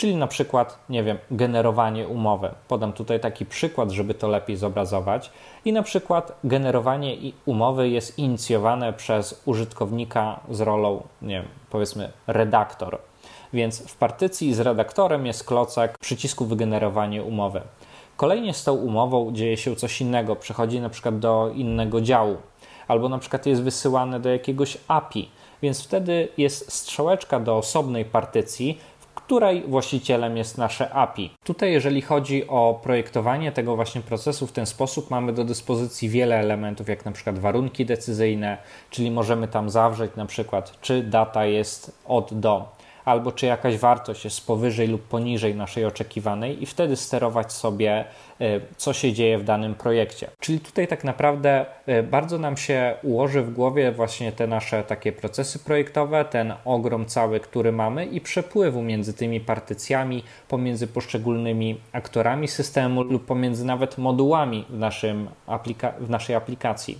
Czyli 0.00 0.16
na 0.16 0.26
przykład, 0.26 0.78
nie 0.88 1.04
wiem, 1.04 1.18
generowanie 1.30 2.08
umowy. 2.08 2.50
Podam 2.68 2.92
tutaj 2.92 3.20
taki 3.20 3.46
przykład, 3.46 3.90
żeby 3.90 4.14
to 4.14 4.28
lepiej 4.28 4.56
zobrazować. 4.56 5.30
I 5.64 5.72
na 5.72 5.82
przykład 5.82 6.38
generowanie 6.44 7.16
umowy 7.46 7.88
jest 7.88 8.18
inicjowane 8.18 8.92
przez 8.92 9.42
użytkownika 9.44 10.40
z 10.50 10.60
rolą, 10.60 11.02
nie 11.22 11.34
wiem, 11.34 11.48
powiedzmy 11.70 12.12
redaktor. 12.26 12.98
Więc 13.52 13.88
w 13.88 13.96
partycji 13.96 14.54
z 14.54 14.60
redaktorem 14.60 15.26
jest 15.26 15.44
klocek 15.44 15.98
przycisku 15.98 16.44
wygenerowanie 16.44 17.22
umowy. 17.22 17.60
Kolejnie 18.16 18.54
z 18.54 18.64
tą 18.64 18.74
umową 18.74 19.32
dzieje 19.32 19.56
się 19.56 19.76
coś 19.76 20.00
innego, 20.00 20.36
przechodzi 20.36 20.80
na 20.80 20.88
przykład 20.88 21.18
do 21.18 21.50
innego 21.54 22.00
działu, 22.00 22.36
albo 22.88 23.08
na 23.08 23.18
przykład 23.18 23.46
jest 23.46 23.62
wysyłane 23.62 24.20
do 24.20 24.28
jakiegoś 24.28 24.78
API, 24.88 25.30
więc 25.62 25.84
wtedy 25.84 26.28
jest 26.38 26.72
strzałeczka 26.72 27.40
do 27.40 27.56
osobnej 27.56 28.04
partycji, 28.04 28.78
której 29.14 29.62
właścicielem 29.68 30.36
jest 30.36 30.58
nasze 30.58 30.90
API. 30.90 31.30
Tutaj, 31.44 31.72
jeżeli 31.72 32.02
chodzi 32.02 32.48
o 32.48 32.80
projektowanie 32.82 33.52
tego 33.52 33.76
właśnie 33.76 34.00
procesu 34.00 34.46
w 34.46 34.52
ten 34.52 34.66
sposób, 34.66 35.10
mamy 35.10 35.32
do 35.32 35.44
dyspozycji 35.44 36.08
wiele 36.08 36.38
elementów, 36.38 36.88
jak 36.88 37.04
na 37.04 37.12
przykład 37.12 37.38
warunki 37.38 37.86
decyzyjne, 37.86 38.58
czyli 38.90 39.10
możemy 39.10 39.48
tam 39.48 39.70
zawrzeć 39.70 40.10
na 40.16 40.26
przykład, 40.26 40.80
czy 40.80 41.02
data 41.02 41.46
jest 41.46 41.98
od 42.06 42.34
do 42.34 42.79
albo 43.10 43.32
czy 43.32 43.46
jakaś 43.46 43.78
wartość 43.78 44.24
jest 44.24 44.46
powyżej 44.46 44.88
lub 44.88 45.02
poniżej 45.02 45.54
naszej 45.54 45.84
oczekiwanej 45.84 46.62
i 46.62 46.66
wtedy 46.66 46.96
sterować 46.96 47.52
sobie, 47.52 48.04
e, 48.40 48.60
co 48.76 48.92
się 48.92 49.12
dzieje 49.12 49.38
w 49.38 49.44
danym 49.44 49.74
projekcie. 49.74 50.30
Czyli 50.40 50.60
tutaj 50.60 50.88
tak 50.88 51.04
naprawdę 51.04 51.66
e, 51.86 52.02
bardzo 52.02 52.38
nam 52.38 52.56
się 52.56 52.94
ułoży 53.02 53.42
w 53.42 53.52
głowie 53.52 53.92
właśnie 53.92 54.32
te 54.32 54.46
nasze 54.46 54.84
takie 54.84 55.12
procesy 55.12 55.58
projektowe, 55.58 56.24
ten 56.24 56.54
ogrom 56.64 57.06
cały, 57.06 57.40
który 57.40 57.72
mamy 57.72 58.06
i 58.06 58.20
przepływu 58.20 58.82
między 58.82 59.14
tymi 59.14 59.40
partycjami, 59.40 60.22
pomiędzy 60.48 60.86
poszczególnymi 60.86 61.80
aktorami 61.92 62.48
systemu 62.48 63.02
lub 63.02 63.26
pomiędzy 63.26 63.64
nawet 63.64 63.98
modułami 63.98 64.66
w, 64.68 64.78
naszym 64.78 65.28
aplika- 65.46 65.92
w 66.00 66.10
naszej 66.10 66.36
aplikacji. 66.36 66.98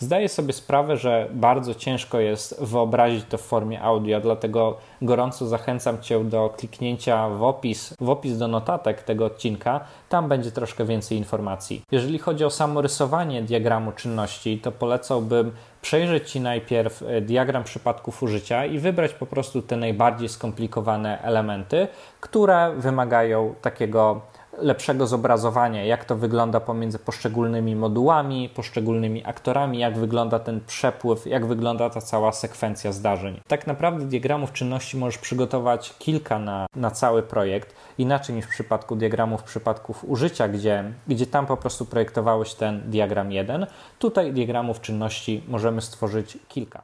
Zdaję 0.00 0.28
sobie 0.28 0.52
sprawę, 0.52 0.96
że 0.96 1.28
bardzo 1.32 1.74
ciężko 1.74 2.20
jest 2.20 2.62
wyobrazić 2.64 3.24
to 3.28 3.38
w 3.38 3.40
formie 3.40 3.82
audio, 3.82 4.20
dlatego 4.20 4.76
gorąco 5.02 5.46
zachęcam 5.46 6.02
Cię 6.02 6.24
do 6.24 6.54
kliknięcia 6.56 7.28
w 7.28 7.42
opis, 7.42 7.94
w 8.00 8.10
opis 8.10 8.38
do 8.38 8.48
notatek 8.48 9.02
tego 9.02 9.24
odcinka. 9.24 9.80
Tam 10.08 10.28
będzie 10.28 10.50
troszkę 10.50 10.84
więcej 10.84 11.18
informacji. 11.18 11.82
Jeżeli 11.92 12.18
chodzi 12.18 12.44
o 12.44 12.50
samo 12.50 12.82
rysowanie 12.82 13.42
diagramu 13.42 13.92
czynności, 13.92 14.58
to 14.58 14.72
polecałbym 14.72 15.52
przejrzeć 15.82 16.30
Ci 16.30 16.40
najpierw 16.40 17.02
e, 17.02 17.20
diagram 17.20 17.64
przypadków 17.64 18.22
użycia 18.22 18.64
i 18.66 18.78
wybrać 18.78 19.14
po 19.14 19.26
prostu 19.26 19.62
te 19.62 19.76
najbardziej 19.76 20.28
skomplikowane 20.28 21.22
elementy, 21.22 21.88
które 22.20 22.74
wymagają 22.76 23.54
takiego 23.62 24.20
lepszego 24.58 25.06
zobrazowania, 25.06 25.84
jak 25.84 26.04
to 26.04 26.16
wygląda 26.16 26.60
pomiędzy 26.60 26.98
poszczególnymi 26.98 27.76
modułami, 27.76 28.48
poszczególnymi 28.48 29.24
aktorami, 29.26 29.78
jak 29.78 29.98
wygląda 29.98 30.38
ten 30.38 30.60
przepływ, 30.66 31.26
jak 31.26 31.46
wygląda 31.46 31.90
ta 31.90 32.00
cała 32.00 32.32
sekwencja 32.32 32.92
zdarzeń. 32.92 33.40
Tak 33.48 33.66
naprawdę 33.66 34.04
diagramów 34.04 34.52
czynności 34.52 34.96
możesz 34.96 35.18
przygotować 35.18 35.94
kilka 35.98 36.38
na, 36.38 36.66
na 36.76 36.90
cały 36.90 37.22
projekt, 37.22 37.74
inaczej 37.98 38.36
niż 38.36 38.44
w 38.44 38.48
przypadku 38.48 38.96
diagramów 38.96 39.42
przypadków 39.42 40.04
użycia, 40.04 40.48
gdzie, 40.48 40.84
gdzie 41.08 41.26
tam 41.26 41.46
po 41.46 41.56
prostu 41.56 41.86
projektowałeś 41.86 42.54
ten 42.54 42.82
diagram 42.90 43.32
jeden. 43.32 43.66
Tutaj 43.98 44.32
diagramów 44.32 44.80
czynności 44.80 45.44
możemy 45.48 45.80
stworzyć 45.80 46.38
kilka. 46.48 46.82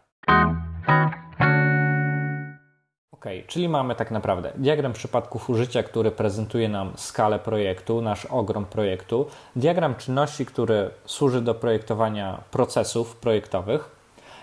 Czyli 3.47 3.69
mamy 3.69 3.95
tak 3.95 4.11
naprawdę 4.11 4.53
diagram 4.57 4.93
przypadków 4.93 5.51
użycia, 5.51 5.83
który 5.83 6.11
prezentuje 6.11 6.69
nam 6.69 6.93
skalę 6.97 7.39
projektu, 7.39 8.03
nasz 8.03 8.25
ogrom 8.25 8.65
projektu, 8.65 9.27
diagram 9.57 9.95
czynności, 9.95 10.47
który 10.47 10.91
służy 11.07 11.41
do 11.41 11.55
projektowania 11.55 12.41
procesów 12.51 13.17
projektowych. 13.17 13.97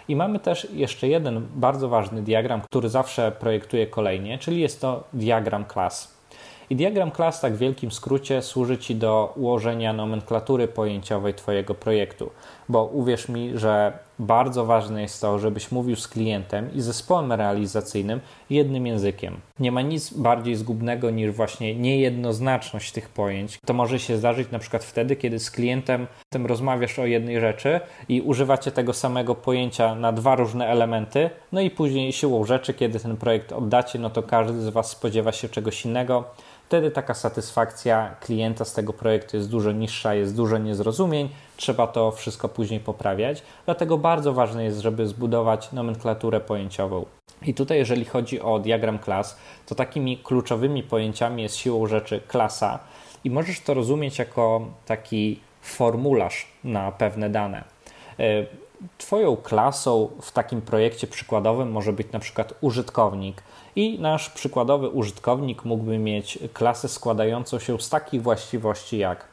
I 0.08 0.16
mamy 0.16 0.40
też 0.40 0.68
jeszcze 0.74 1.08
jeden 1.08 1.48
bardzo 1.56 1.90
ważny 1.90 2.22
diagram, 2.22 2.62
który 2.62 2.90
zawsze 2.90 3.32
projektuje 3.32 3.88
kolejnie, 3.88 4.38
czyli 4.38 4.62
jest 4.62 4.82
to 4.82 5.04
diagram 5.14 5.66
klas. 5.66 6.14
I 6.70 6.76
diagram 6.76 7.12
klas, 7.12 7.42
tak 7.42 7.54
w 7.54 7.58
wielkim 7.58 7.92
skrócie, 7.92 8.42
służy 8.42 8.78
Ci 8.78 8.96
do 8.96 9.34
ułożenia 9.36 9.94
nomenklatury 9.94 10.68
pojęciowej 10.68 11.34
Twojego 11.34 11.76
projektu, 11.76 12.30
bo 12.70 12.86
uwierz 12.86 13.30
mi, 13.30 13.58
że 13.58 13.94
bardzo 14.20 14.66
ważne 14.66 15.02
jest 15.02 15.22
to, 15.22 15.40
żebyś 15.40 15.72
mówił 15.72 15.96
z 15.96 16.08
klientem 16.08 16.74
i 16.74 16.82
zespołem 16.82 17.32
realizacyjnym 17.32 18.20
jednym 18.50 18.88
językiem. 18.88 19.38
Nie 19.60 19.72
ma 19.72 19.82
nic 19.82 20.14
bardziej 20.14 20.56
zgubnego 20.56 21.10
niż 21.10 21.32
właśnie 21.32 21.76
niejednoznaczność 21.76 22.92
tych 22.92 23.10
pojęć. 23.10 23.60
To 23.66 23.74
może 23.74 24.00
się 24.00 24.18
zdarzyć 24.18 24.52
na 24.52 24.60
przykład 24.60 24.84
wtedy, 24.84 25.16
kiedy 25.16 25.40
z 25.40 25.52
klientem 25.52 26.08
tym 26.30 26.46
rozmawiasz 26.46 27.00
o 27.00 27.06
jednej 27.06 27.40
rzeczy 27.40 27.80
i 28.10 28.22
używacie 28.22 28.72
tego 28.72 28.94
samego 28.94 29.36
pojęcia 29.36 29.96
na 29.96 30.12
dwa 30.12 30.36
różne 30.36 30.68
elementy, 30.68 31.30
no 31.52 31.62
i 31.62 31.70
później 31.70 32.14
siłą 32.14 32.46
rzeczy, 32.46 32.74
kiedy 32.74 33.00
ten 33.00 33.18
projekt 33.18 33.52
oddacie, 33.52 34.00
no 34.00 34.10
to 34.10 34.24
każdy 34.24 34.62
z 34.62 34.70
Was 34.70 34.90
spodziewa 34.90 35.32
się 35.32 35.50
czegoś 35.50 35.86
innego 35.86 36.24
wtedy 36.74 36.92
taka 36.92 37.14
satysfakcja 37.14 38.16
klienta 38.20 38.66
z 38.66 38.74
tego 38.74 38.94
projektu 38.94 39.38
jest 39.38 39.50
dużo 39.50 39.72
niższa, 39.72 40.14
jest 40.14 40.36
dużo 40.36 40.58
niezrozumień, 40.58 41.30
trzeba 41.58 41.88
to 41.88 42.12
wszystko 42.12 42.50
później 42.50 42.80
poprawiać. 42.80 43.44
Dlatego 43.66 43.98
bardzo 43.98 44.34
ważne 44.34 44.64
jest, 44.64 44.80
żeby 44.80 45.08
zbudować 45.08 45.72
nomenklaturę 45.72 46.40
pojęciową. 46.40 47.06
I 47.42 47.54
tutaj, 47.54 47.78
jeżeli 47.78 48.06
chodzi 48.06 48.42
o 48.42 48.60
diagram 48.60 49.00
klas, 49.00 49.40
to 49.66 49.76
takimi 49.76 50.18
kluczowymi 50.18 50.84
pojęciami 50.84 51.44
jest 51.44 51.56
siłą 51.56 51.88
rzeczy 51.88 52.22
klasa, 52.28 52.80
i 53.24 53.30
możesz 53.30 53.60
to 53.60 53.74
rozumieć 53.74 54.20
jako 54.20 54.68
taki 54.86 55.40
formularz 55.62 56.48
na 56.64 56.92
pewne 56.92 57.30
dane. 57.30 57.64
Twoją 58.98 59.38
klasą 59.38 60.10
w 60.22 60.32
takim 60.32 60.62
projekcie 60.62 61.08
przykładowym 61.08 61.72
może 61.72 61.94
być 61.94 62.12
na 62.12 62.20
przykład 62.20 62.54
użytkownik, 62.62 63.44
i 63.76 64.00
nasz 64.00 64.30
przykładowy 64.30 64.90
użytkownik 64.90 65.66
mógłby 65.66 65.98
mieć 65.98 66.40
klasę 66.54 66.90
składającą 66.90 67.60
się 67.60 67.80
z 67.80 67.90
takich 67.90 68.22
właściwości 68.22 68.98
jak 68.98 69.28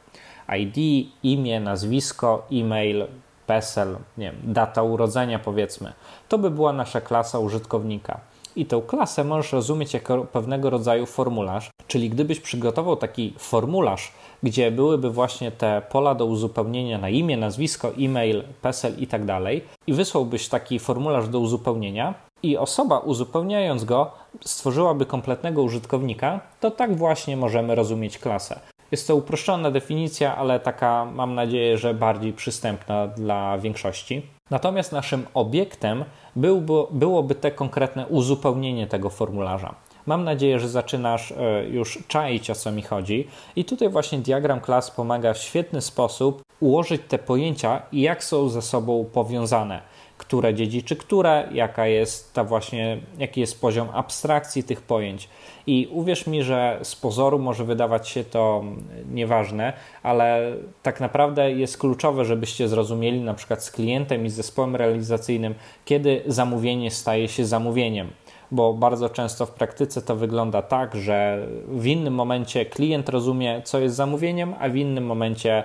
ID, 0.59 1.07
imię, 1.23 1.59
nazwisko, 1.59 2.45
e-mail, 2.51 3.07
PESEL, 3.47 3.97
nie 4.17 4.31
wiem, 4.31 4.53
data 4.53 4.83
urodzenia 4.83 5.39
powiedzmy. 5.39 5.93
To 6.29 6.37
by 6.37 6.51
była 6.51 6.73
nasza 6.73 7.01
klasa 7.01 7.39
użytkownika. 7.39 8.19
I 8.55 8.65
tę 8.65 8.81
klasę 8.87 9.23
możesz 9.23 9.53
rozumieć 9.53 9.93
jako 9.93 10.25
pewnego 10.25 10.69
rodzaju 10.69 11.05
formularz, 11.05 11.69
czyli 11.87 12.09
gdybyś 12.09 12.39
przygotował 12.39 12.95
taki 12.95 13.33
formularz, 13.37 14.11
gdzie 14.43 14.71
byłyby 14.71 15.09
właśnie 15.09 15.51
te 15.51 15.81
pola 15.89 16.15
do 16.15 16.25
uzupełnienia 16.25 16.97
na 16.97 17.09
imię, 17.09 17.37
nazwisko, 17.37 17.91
e-mail, 17.99 18.43
PESEL 18.61 18.93
i 18.99 19.07
tak 19.07 19.25
dalej, 19.25 19.63
i 19.87 19.93
wysłałbyś 19.93 20.49
taki 20.49 20.79
formularz 20.79 21.29
do 21.29 21.39
uzupełnienia, 21.39 22.13
i 22.43 22.57
osoba 22.57 22.99
uzupełniając 22.99 23.83
go 23.83 24.11
stworzyłaby 24.45 25.05
kompletnego 25.05 25.61
użytkownika, 25.61 26.39
to 26.59 26.71
tak 26.71 26.95
właśnie 26.95 27.37
możemy 27.37 27.75
rozumieć 27.75 28.17
klasę. 28.17 28.59
Jest 28.91 29.07
to 29.07 29.15
uproszczona 29.15 29.71
definicja, 29.71 30.35
ale 30.37 30.59
taka 30.59 31.05
mam 31.05 31.35
nadzieję, 31.35 31.77
że 31.77 31.93
bardziej 31.93 32.33
przystępna 32.33 33.07
dla 33.07 33.57
większości. 33.57 34.21
Natomiast 34.49 34.91
naszym 34.91 35.25
obiektem 35.33 36.05
byłby, 36.35 36.73
byłoby 36.91 37.35
te 37.35 37.51
konkretne 37.51 38.07
uzupełnienie 38.07 38.87
tego 38.87 39.09
formularza. 39.09 39.75
Mam 40.05 40.23
nadzieję, 40.23 40.59
że 40.59 40.69
zaczynasz 40.69 41.31
e, 41.31 41.65
już 41.69 41.99
czaić 42.07 42.49
o 42.49 42.55
co 42.55 42.71
mi 42.71 42.81
chodzi. 42.81 43.27
I 43.55 43.65
tutaj 43.65 43.89
właśnie 43.89 44.19
diagram 44.19 44.61
klas 44.61 44.91
pomaga 44.91 45.33
w 45.33 45.37
świetny 45.37 45.81
sposób 45.81 46.43
ułożyć 46.59 47.01
te 47.07 47.17
pojęcia 47.17 47.81
i 47.91 48.01
jak 48.01 48.23
są 48.23 48.49
ze 48.49 48.61
sobą 48.61 49.05
powiązane 49.13 49.81
które 50.21 50.53
dziedziczy 50.53 50.95
które, 50.95 51.47
jaka 51.51 51.87
jest 51.87 52.33
ta 52.33 52.43
właśnie, 52.43 52.97
jaki 53.17 53.41
jest 53.41 53.61
poziom 53.61 53.87
abstrakcji 53.93 54.63
tych 54.63 54.81
pojęć. 54.81 55.29
I 55.67 55.87
uwierz 55.91 56.27
mi, 56.27 56.43
że 56.43 56.79
z 56.83 56.95
pozoru 56.95 57.39
może 57.39 57.65
wydawać 57.65 58.09
się 58.09 58.23
to 58.23 58.63
nieważne, 59.11 59.73
ale 60.03 60.55
tak 60.83 60.99
naprawdę 60.99 61.51
jest 61.51 61.77
kluczowe, 61.77 62.25
żebyście 62.25 62.67
zrozumieli 62.67 63.21
na 63.21 63.33
przykład 63.33 63.63
z 63.63 63.71
klientem 63.71 64.25
i 64.25 64.29
z 64.29 64.33
zespołem 64.33 64.75
realizacyjnym, 64.75 65.55
kiedy 65.85 66.23
zamówienie 66.27 66.91
staje 66.91 67.27
się 67.27 67.45
zamówieniem 67.45 68.07
bo 68.51 68.73
bardzo 68.73 69.09
często 69.09 69.45
w 69.45 69.51
praktyce 69.51 70.01
to 70.01 70.15
wygląda 70.15 70.61
tak, 70.61 70.95
że 70.95 71.47
w 71.67 71.85
innym 71.85 72.13
momencie 72.13 72.65
klient 72.65 73.09
rozumie, 73.09 73.61
co 73.65 73.79
jest 73.79 73.95
zamówieniem, 73.95 74.55
a 74.59 74.69
w 74.69 74.75
innym 74.75 75.05
momencie 75.05 75.63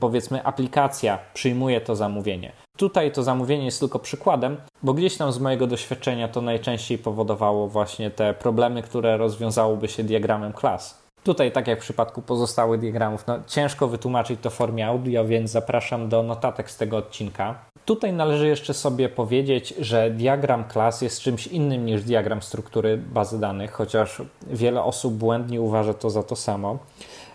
powiedzmy 0.00 0.44
aplikacja 0.44 1.18
przyjmuje 1.34 1.80
to 1.80 1.96
zamówienie. 1.96 2.52
Tutaj 2.76 3.12
to 3.12 3.22
zamówienie 3.22 3.64
jest 3.64 3.80
tylko 3.80 3.98
przykładem, 3.98 4.56
bo 4.82 4.94
gdzieś 4.94 5.16
tam 5.16 5.32
z 5.32 5.38
mojego 5.38 5.66
doświadczenia 5.66 6.28
to 6.28 6.40
najczęściej 6.40 6.98
powodowało 6.98 7.68
właśnie 7.68 8.10
te 8.10 8.34
problemy, 8.34 8.82
które 8.82 9.16
rozwiązałoby 9.16 9.88
się 9.88 10.04
diagramem 10.04 10.52
klas. 10.52 11.00
Tutaj, 11.24 11.52
tak 11.52 11.66
jak 11.66 11.78
w 11.78 11.82
przypadku 11.82 12.22
pozostałych 12.22 12.80
diagramów, 12.80 13.26
no, 13.26 13.38
ciężko 13.46 13.88
wytłumaczyć 13.88 14.40
to 14.40 14.50
w 14.50 14.54
formie 14.54 14.86
audio, 14.86 15.24
więc 15.24 15.50
zapraszam 15.50 16.08
do 16.08 16.22
notatek 16.22 16.70
z 16.70 16.76
tego 16.76 16.96
odcinka. 16.96 17.69
Tutaj 17.84 18.12
należy 18.12 18.48
jeszcze 18.48 18.74
sobie 18.74 19.08
powiedzieć, 19.08 19.74
że 19.78 20.10
diagram 20.10 20.64
klas 20.64 21.02
jest 21.02 21.20
czymś 21.20 21.46
innym 21.46 21.86
niż 21.86 22.02
diagram 22.02 22.42
struktury 22.42 22.96
bazy 22.96 23.40
danych, 23.40 23.72
chociaż 23.72 24.22
wiele 24.46 24.82
osób 24.82 25.14
błędnie 25.14 25.60
uważa 25.60 25.94
to 25.94 26.10
za 26.10 26.22
to 26.22 26.36
samo. 26.36 26.78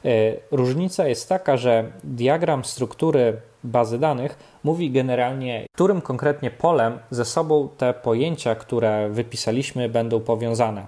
E, 0.05 0.09
różnica 0.51 1.07
jest 1.07 1.29
taka, 1.29 1.57
że 1.57 1.91
diagram 2.03 2.65
struktury 2.65 3.41
bazy 3.63 3.99
danych 3.99 4.59
mówi 4.63 4.91
generalnie, 4.91 5.65
którym 5.73 6.01
konkretnie 6.01 6.51
polem 6.51 6.99
ze 7.11 7.25
sobą 7.25 7.69
te 7.77 7.93
pojęcia, 7.93 8.55
które 8.55 9.09
wypisaliśmy, 9.09 9.89
będą 9.89 10.19
powiązane. 10.19 10.85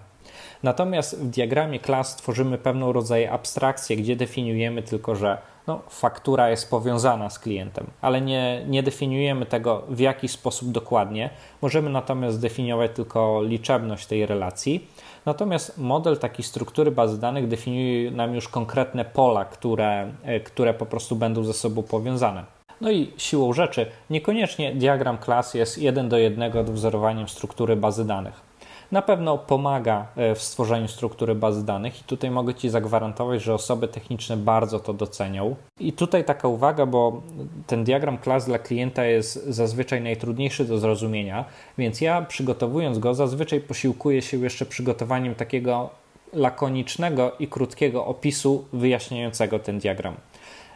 Natomiast 0.64 1.20
w 1.20 1.30
diagramie 1.30 1.80
klas 1.80 2.16
tworzymy 2.16 2.58
pewną 2.58 2.94
rodzaj 2.94 3.28
abstrakcję, 3.28 3.98
gdzie 3.98 4.16
definiujemy 4.16 4.84
tylko, 4.84 5.16
że 5.16 5.38
no, 5.68 5.82
faktura 5.90 6.50
jest 6.50 6.70
powiązana 6.70 7.30
z 7.30 7.40
klientem, 7.40 7.88
ale 8.02 8.22
nie, 8.22 8.66
nie 8.68 8.84
definiujemy 8.84 9.46
tego 9.46 9.84
w 9.90 10.00
jaki 10.00 10.28
sposób 10.28 10.72
dokładnie. 10.72 11.30
Możemy 11.62 11.90
natomiast 11.90 12.38
zdefiniować 12.38 12.92
tylko 12.96 13.44
liczebność 13.44 14.06
tej 14.06 14.26
relacji. 14.26 14.88
Natomiast 15.26 15.78
model 15.78 16.18
takiej 16.18 16.46
struktury 16.46 16.92
bazy 16.92 17.20
danych 17.20 17.48
definiuje 17.48 18.12
nam 18.12 18.36
już 18.36 18.48
konkretne 18.48 19.06
pola, 19.06 19.46
które, 19.46 20.12
e, 20.24 20.40
które 20.40 20.74
po 20.74 20.86
prostu 20.86 21.16
będą 21.16 21.44
ze 21.44 21.54
sobą 21.54 21.84
powiązane. 21.84 22.44
No 22.82 22.92
i 22.92 23.12
siłą 23.18 23.54
rzeczy 23.54 23.86
niekoniecznie 24.10 24.76
diagram 24.76 25.18
klas 25.18 25.54
jest 25.54 25.78
jeden 25.78 26.10
do 26.10 26.18
jednego 26.18 26.60
odwzorowaniem 26.60 27.28
struktury 27.28 27.76
bazy 27.76 28.06
danych 28.06 28.47
na 28.92 29.02
pewno 29.02 29.38
pomaga 29.38 30.08
e, 30.16 30.36
w 30.36 30.42
stworzeniu 30.42 30.88
struktury 30.88 31.36
bazy 31.36 31.66
danych 31.66 32.02
i 32.02 32.04
tutaj 32.04 32.32
mogę 32.32 32.54
Ci 32.54 32.70
zagwarantować, 32.70 33.42
że 33.42 33.54
osoby 33.54 33.88
techniczne 33.88 34.38
bardzo 34.38 34.80
to 34.80 34.94
docenią. 34.94 35.56
I 35.80 35.94
tutaj 35.94 36.24
taka 36.24 36.48
uwaga, 36.48 36.86
bo 36.86 37.22
ten 37.68 37.84
diagram 37.84 38.18
klas 38.18 38.46
dla 38.46 38.60
klienta 38.60 39.06
jest 39.06 39.46
zazwyczaj 39.46 40.02
najtrudniejszy 40.02 40.66
do 40.66 40.78
zrozumienia, 40.78 41.46
więc 41.78 42.02
ja 42.02 42.22
przygotowując 42.22 43.00
go 43.00 43.14
zazwyczaj 43.14 43.62
posiłkuję 43.62 44.22
się 44.22 44.38
jeszcze 44.38 44.66
przygotowaniem 44.66 45.36
takiego 45.36 45.90
lakonicznego 46.34 47.32
i 47.40 47.48
krótkiego 47.48 48.06
opisu 48.06 48.66
wyjaśniającego 48.74 49.60
ten 49.60 49.80
diagram. 49.80 50.16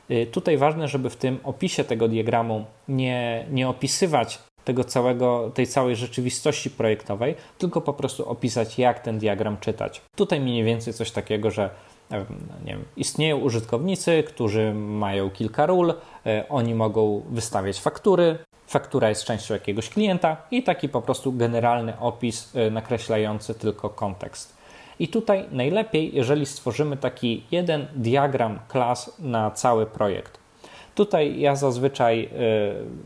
E, 0.10 0.26
tutaj 0.26 0.58
ważne, 0.58 0.88
żeby 0.88 1.10
w 1.10 1.16
tym 1.16 1.40
opisie 1.44 1.84
tego 1.84 2.08
diagramu 2.08 2.66
nie, 2.88 3.46
nie 3.52 3.70
opisywać 3.70 4.40
tego 4.66 4.84
całego, 4.84 5.52
tej 5.54 5.68
całej 5.68 5.96
rzeczywistości 5.96 6.70
projektowej, 6.70 7.36
tylko 7.58 7.82
po 7.82 7.94
prostu 7.94 8.30
opisać, 8.30 8.80
jak 8.80 9.00
ten 9.00 9.20
diagram 9.20 9.58
czytać. 9.58 10.02
Tutaj 10.16 10.40
mniej 10.40 10.64
więcej 10.64 10.94
coś 10.94 11.12
takiego, 11.12 11.52
że 11.52 11.70
wiem, 12.66 12.86
istnieją 12.98 13.38
użytkownicy, 13.38 14.24
którzy 14.24 14.74
mają 14.74 15.30
kilka 15.30 15.66
ról, 15.66 15.94
e, 16.26 16.46
oni 16.50 16.76
mogą 16.76 17.24
wystawiać 17.30 17.82
faktury, 17.82 18.38
faktura 18.68 19.10
jest 19.10 19.24
częścią 19.24 19.54
jakiegoś 19.54 19.90
klienta 19.90 20.38
i 20.52 20.64
taki 20.64 20.90
po 20.90 21.02
prostu 21.02 21.34
generalny 21.34 22.00
opis 22.00 22.56
e, 22.56 22.72
nakreślający 22.72 23.54
tylko 23.54 23.90
kontekst. 23.90 24.62
I 25.00 25.08
tutaj 25.08 25.46
najlepiej, 25.52 26.16
jeżeli 26.16 26.46
stworzymy 26.46 26.98
taki 26.98 27.44
jeden 27.52 27.88
diagram 27.96 28.60
klas 28.68 29.16
na 29.20 29.52
cały 29.52 29.86
projekt. 29.86 30.41
Tutaj 31.02 31.40
ja 31.40 31.56
zazwyczaj 31.56 32.30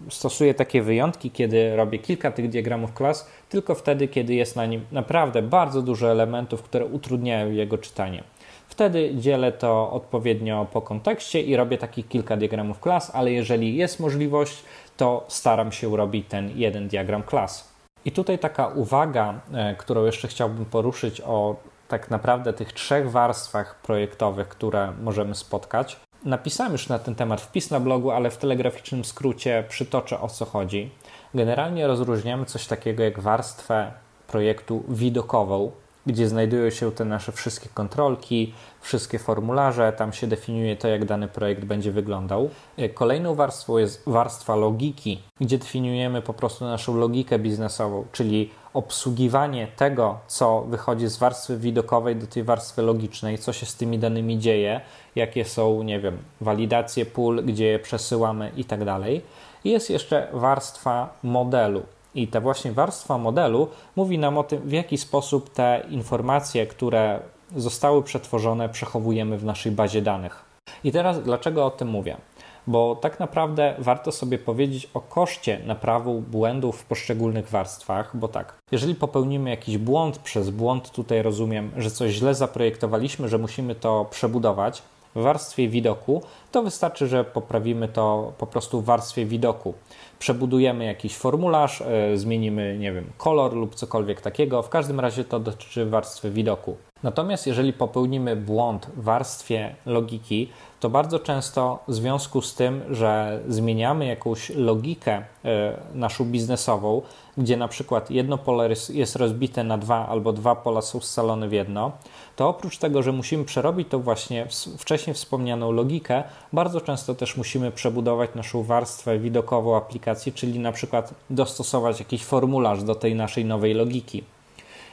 y, 0.07 0.11
stosuję 0.11 0.53
takie 0.53 0.81
wyjątki, 0.81 1.31
kiedy 1.31 1.75
robię 1.75 1.99
kilka 1.99 2.31
tych 2.31 2.49
diagramów 2.49 2.93
klas, 2.93 3.29
tylko 3.49 3.75
wtedy, 3.75 4.07
kiedy 4.07 4.33
jest 4.33 4.55
na 4.55 4.65
nim 4.65 4.85
naprawdę 4.91 5.41
bardzo 5.41 5.81
dużo 5.81 6.11
elementów, 6.11 6.63
które 6.63 6.85
utrudniają 6.85 7.51
jego 7.51 7.77
czytanie. 7.77 8.23
Wtedy 8.67 9.15
dzielę 9.15 9.51
to 9.51 9.91
odpowiednio 9.91 10.67
po 10.73 10.81
kontekście 10.81 11.41
i 11.41 11.55
robię 11.55 11.77
takich 11.77 12.07
kilka 12.07 12.37
diagramów 12.37 12.79
klas, 12.79 13.11
ale 13.15 13.31
jeżeli 13.31 13.75
jest 13.75 13.99
możliwość, 13.99 14.63
to 14.97 15.25
staram 15.27 15.71
się 15.71 15.97
robić 15.97 16.25
ten 16.29 16.51
jeden 16.55 16.87
diagram 16.87 17.23
klas. 17.23 17.73
I 18.05 18.11
tutaj 18.11 18.39
taka 18.39 18.67
uwaga, 18.67 19.39
e, 19.53 19.75
którą 19.75 20.05
jeszcze 20.05 20.27
chciałbym 20.27 20.65
poruszyć 20.65 21.21
o 21.21 21.55
tak 21.87 22.09
naprawdę 22.11 22.53
tych 22.53 22.73
trzech 22.73 23.11
warstwach 23.11 23.81
projektowych, 23.81 24.47
które 24.47 24.93
możemy 25.01 25.35
spotkać. 25.35 25.97
Napisałem 26.25 26.71
już 26.71 26.89
na 26.89 26.99
ten 26.99 27.15
temat 27.15 27.41
wpis 27.41 27.71
na 27.71 27.79
blogu, 27.79 28.11
ale 28.11 28.29
w 28.29 28.37
telegraficznym 28.37 29.05
skrócie 29.05 29.63
przytoczę 29.69 30.21
o 30.21 30.27
co 30.27 30.45
chodzi. 30.45 30.91
Generalnie 31.33 31.87
rozróżniamy 31.87 32.45
coś 32.45 32.67
takiego 32.67 33.03
jak 33.03 33.19
warstwę 33.19 33.91
projektu 34.27 34.83
widokową, 34.89 35.71
gdzie 36.05 36.27
znajdują 36.27 36.69
się 36.69 36.91
te 36.91 37.05
nasze 37.05 37.31
wszystkie 37.31 37.69
kontrolki, 37.73 38.53
wszystkie 38.81 39.19
formularze, 39.19 39.93
tam 39.93 40.13
się 40.13 40.27
definiuje 40.27 40.75
to, 40.75 40.87
jak 40.87 41.05
dany 41.05 41.27
projekt 41.27 41.65
będzie 41.65 41.91
wyglądał. 41.91 42.49
Kolejną 42.93 43.35
warstwą 43.35 43.77
jest 43.77 44.03
warstwa 44.07 44.55
logiki, 44.55 45.21
gdzie 45.41 45.57
definiujemy 45.57 46.21
po 46.21 46.33
prostu 46.33 46.65
naszą 46.65 46.97
logikę 46.97 47.39
biznesową, 47.39 48.05
czyli 48.11 48.49
obsługiwanie 48.75 49.67
tego, 49.75 50.19
co 50.27 50.61
wychodzi 50.61 51.07
z 51.07 51.17
warstwy 51.17 51.57
widokowej 51.57 52.15
do 52.15 52.27
tej 52.27 52.43
warstwy 52.43 52.81
logicznej, 52.81 53.37
co 53.37 53.53
się 53.53 53.65
z 53.65 53.75
tymi 53.75 53.99
danymi 53.99 54.39
dzieje, 54.39 54.81
jakie 55.15 55.45
są, 55.45 55.83
nie 55.83 55.99
wiem, 55.99 56.17
walidacje 56.41 57.05
pól, 57.05 57.43
gdzie 57.43 57.65
je 57.65 57.79
przesyłamy 57.79 58.51
i 58.57 58.65
tak 58.65 58.85
dalej. 58.85 59.21
Jest 59.63 59.89
jeszcze 59.89 60.27
warstwa 60.33 61.13
modelu. 61.23 61.81
I 62.15 62.27
ta 62.27 62.41
właśnie 62.41 62.71
warstwa 62.71 63.17
modelu 63.17 63.67
mówi 63.95 64.19
nam 64.19 64.37
o 64.37 64.43
tym, 64.43 64.61
w 64.61 64.71
jaki 64.71 64.97
sposób 64.97 65.53
te 65.53 65.83
informacje, 65.89 66.67
które 66.67 67.19
zostały 67.55 68.03
przetworzone, 68.03 68.69
przechowujemy 68.69 69.37
w 69.37 69.45
naszej 69.45 69.71
bazie 69.71 70.01
danych. 70.01 70.45
I 70.83 70.91
teraz 70.91 71.23
dlaczego 71.23 71.65
o 71.65 71.71
tym 71.71 71.87
mówię? 71.87 72.17
Bo 72.67 72.95
tak 72.95 73.19
naprawdę 73.19 73.75
warto 73.79 74.11
sobie 74.11 74.37
powiedzieć 74.39 74.89
o 74.93 75.01
koszcie 75.01 75.59
naprawu 75.65 76.21
błędów 76.21 76.81
w 76.81 76.85
poszczególnych 76.85 77.49
warstwach, 77.49 78.17
bo 78.17 78.27
tak, 78.27 78.53
jeżeli 78.71 78.95
popełnimy 78.95 79.49
jakiś 79.49 79.77
błąd, 79.77 80.17
przez 80.17 80.49
błąd 80.49 80.91
tutaj 80.91 81.21
rozumiem, 81.21 81.71
że 81.77 81.91
coś 81.91 82.11
źle 82.11 82.35
zaprojektowaliśmy, 82.35 83.29
że 83.29 83.37
musimy 83.37 83.75
to 83.75 84.05
przebudować, 84.11 84.81
w 85.15 85.21
warstwie 85.21 85.67
widoku, 85.67 86.21
to 86.51 86.63
wystarczy, 86.63 87.07
że 87.07 87.23
poprawimy 87.23 87.87
to 87.87 88.33
po 88.37 88.47
prostu 88.47 88.81
w 88.81 88.85
warstwie 88.85 89.25
widoku. 89.25 89.73
Przebudujemy 90.19 90.85
jakiś 90.85 91.15
formularz, 91.15 91.83
yy, 92.09 92.17
zmienimy, 92.17 92.77
nie 92.79 92.93
wiem, 92.93 93.05
kolor 93.17 93.53
lub 93.53 93.75
cokolwiek 93.75 94.21
takiego. 94.21 94.61
W 94.63 94.69
każdym 94.69 94.99
razie 94.99 95.23
to 95.23 95.39
dotyczy 95.39 95.85
warstwy 95.85 96.31
widoku. 96.31 96.77
Natomiast 97.03 97.47
jeżeli 97.47 97.73
popełnimy 97.73 98.35
błąd 98.35 98.85
w 98.95 99.03
warstwie 99.03 99.75
logiki, 99.85 100.49
to 100.85 100.89
bardzo 100.89 101.19
często 101.19 101.79
w 101.87 101.93
związku 101.93 102.41
z 102.41 102.55
tym, 102.55 102.81
że 102.89 103.39
zmieniamy 103.47 104.05
jakąś 104.05 104.49
logikę 104.49 105.23
e, 105.45 105.77
naszą 105.93 106.25
biznesową, 106.25 107.01
gdzie 107.37 107.57
na 107.57 107.67
przykład 107.67 108.11
jedno 108.11 108.37
pole 108.37 108.69
jest 108.89 109.15
rozbite 109.15 109.63
na 109.63 109.77
dwa 109.77 110.07
albo 110.07 110.33
dwa 110.33 110.55
pola 110.55 110.81
są 110.81 110.99
scalone 110.99 111.47
w 111.47 111.51
jedno, 111.51 111.91
to 112.35 112.49
oprócz 112.49 112.77
tego, 112.77 113.03
że 113.03 113.11
musimy 113.11 113.45
przerobić 113.45 113.87
tą 113.89 114.01
właśnie 114.01 114.47
wcześniej 114.77 115.13
wspomnianą 115.13 115.71
logikę, 115.71 116.23
bardzo 116.53 116.81
często 116.81 117.15
też 117.15 117.37
musimy 117.37 117.71
przebudować 117.71 118.29
naszą 118.35 118.63
warstwę 118.63 119.19
widokową 119.19 119.77
aplikacji, 119.77 120.33
czyli 120.33 120.59
na 120.59 120.71
przykład 120.71 121.13
dostosować 121.29 121.99
jakiś 121.99 122.23
formularz 122.23 122.83
do 122.83 122.95
tej 122.95 123.15
naszej 123.15 123.45
nowej 123.45 123.73
logiki. 123.73 124.23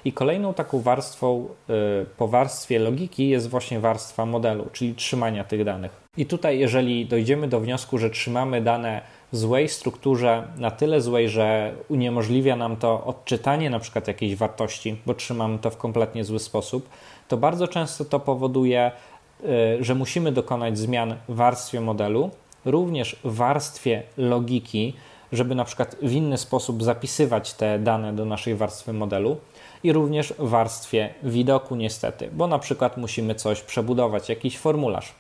I 0.05 0.13
kolejną 0.13 0.55
taką 0.55 0.81
warstwą 0.81 1.49
y, 2.03 2.07
po 2.17 2.29
warstwie 2.29 2.79
logiki 2.79 3.29
jest 3.29 3.49
właśnie 3.49 3.81
warstwa 3.81 4.27
modelu, 4.27 4.67
czyli 4.73 4.95
trzymania 4.95 5.45
tych 5.45 5.65
danych. 5.65 6.03
I 6.17 6.27
tutaj, 6.27 6.59
jeżeli 6.59 7.07
dojdziemy 7.07 7.49
do 7.49 7.61
wniosku, 7.61 7.99
że 7.99 8.11
trzymamy 8.11 8.61
dane 8.61 9.01
w 9.33 9.37
złej 9.37 9.69
strukturze, 9.69 10.43
na 10.57 10.71
tyle 10.71 11.01
złej, 11.01 11.29
że 11.29 11.75
uniemożliwia 11.89 12.57
nam 12.57 12.77
to 12.77 13.05
odczytanie 13.05 13.71
na 13.71 13.79
przykład 13.79 14.09
jakiejś 14.09 14.37
wartości, 14.37 14.97
bo 15.07 15.15
trzymamy 15.15 15.59
to 15.59 15.71
w 15.71 15.77
kompletnie 15.77 16.25
zły 16.25 16.39
sposób, 16.39 16.89
to 17.29 17.37
bardzo 17.37 17.69
często 17.69 18.05
to 18.05 18.21
powoduje, 18.21 18.91
y, 19.45 19.85
że 19.85 19.95
musimy 19.95 20.33
dokonać 20.33 20.79
zmian 20.79 21.17
w 21.29 21.35
warstwie 21.35 21.81
modelu, 21.81 22.31
również 22.65 23.17
w 23.25 23.35
warstwie 23.35 24.03
logiki, 24.17 24.95
żeby 25.33 25.55
na 25.55 25.65
przykład 25.65 25.97
w 26.03 26.13
inny 26.13 26.39
sposób 26.39 26.83
zapisywać 26.83 27.55
te 27.55 27.79
dane 27.79 28.13
do 28.13 28.25
naszej 28.25 28.55
warstwy 28.55 28.93
modelu 28.93 29.37
i 29.83 29.93
również 29.93 30.35
w 30.39 30.49
warstwie 30.49 31.15
widoku 31.23 31.77
niestety, 31.77 32.29
bo 32.33 32.47
na 32.47 32.59
przykład 32.59 32.97
musimy 32.97 33.35
coś 33.35 33.61
przebudować, 33.61 34.29
jakiś 34.29 34.59
formularz. 34.59 35.15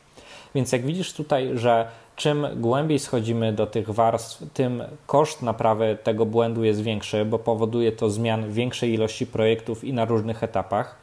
Więc 0.54 0.72
jak 0.72 0.86
widzisz 0.86 1.12
tutaj, 1.12 1.50
że 1.54 1.88
czym 2.16 2.46
głębiej 2.56 2.98
schodzimy 2.98 3.52
do 3.52 3.66
tych 3.66 3.90
warstw, 3.90 4.42
tym 4.54 4.82
koszt 5.06 5.42
naprawy 5.42 5.98
tego 6.02 6.26
błędu 6.26 6.64
jest 6.64 6.82
większy, 6.82 7.24
bo 7.24 7.38
powoduje 7.38 7.92
to 7.92 8.10
zmian 8.10 8.52
większej 8.52 8.94
ilości 8.94 9.26
projektów 9.26 9.84
i 9.84 9.92
na 9.92 10.04
różnych 10.04 10.42
etapach. 10.42 10.96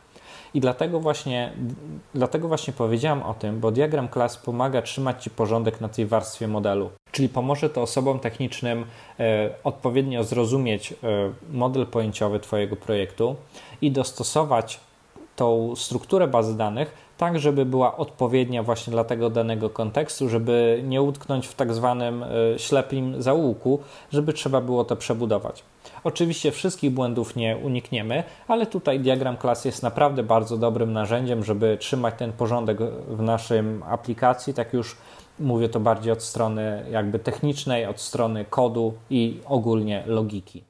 I 0.53 0.59
dlatego 0.59 0.99
właśnie, 0.99 1.53
dlatego 2.13 2.47
właśnie 2.47 2.73
powiedziałem 2.73 3.23
o 3.23 3.33
tym, 3.33 3.59
bo 3.59 3.71
diagram 3.71 4.07
klas 4.07 4.37
pomaga 4.37 4.81
trzymać 4.81 5.23
Ci 5.23 5.29
porządek 5.29 5.81
na 5.81 5.89
tej 5.89 6.05
warstwie 6.05 6.47
modelu. 6.47 6.89
Czyli 7.11 7.29
pomoże 7.29 7.69
to 7.69 7.81
osobom 7.81 8.19
technicznym 8.19 8.85
e, 9.19 9.49
odpowiednio 9.63 10.23
zrozumieć 10.23 10.91
e, 10.91 10.95
model 11.51 11.85
pojęciowy 11.85 12.39
Twojego 12.39 12.75
projektu 12.75 13.35
i 13.81 13.91
dostosować 13.91 14.79
tą 15.35 15.75
strukturę 15.75 16.27
bazy 16.27 16.57
danych 16.57 17.09
tak, 17.17 17.39
żeby 17.39 17.65
była 17.65 17.97
odpowiednia 17.97 18.63
właśnie 18.63 18.91
dla 18.91 19.03
tego 19.03 19.29
danego 19.29 19.69
kontekstu, 19.69 20.29
żeby 20.29 20.81
nie 20.83 21.01
utknąć 21.01 21.47
w 21.47 21.53
tak 21.53 21.73
zwanym 21.73 22.25
ślepim 22.57 23.21
zaułku, 23.21 23.79
żeby 24.11 24.33
trzeba 24.33 24.61
było 24.61 24.85
to 24.85 24.95
przebudować. 24.95 25.63
Oczywiście 26.03 26.51
wszystkich 26.51 26.91
błędów 26.91 27.35
nie 27.35 27.57
unikniemy, 27.57 28.23
ale 28.47 28.65
tutaj 28.65 28.99
diagram 28.99 29.37
klas 29.37 29.65
jest 29.65 29.83
naprawdę 29.83 30.23
bardzo 30.23 30.57
dobrym 30.57 30.93
narzędziem, 30.93 31.43
żeby 31.43 31.77
trzymać 31.79 32.15
ten 32.17 32.33
porządek 32.33 32.77
w 33.07 33.21
naszym 33.21 33.83
aplikacji, 33.89 34.53
tak 34.53 34.73
już 34.73 34.95
mówię 35.39 35.69
to 35.69 35.79
bardziej 35.79 36.13
od 36.13 36.23
strony 36.23 36.85
jakby 36.91 37.19
technicznej, 37.19 37.85
od 37.85 38.01
strony 38.01 38.45
kodu 38.45 38.93
i 39.09 39.39
ogólnie 39.45 40.03
logiki. 40.05 40.63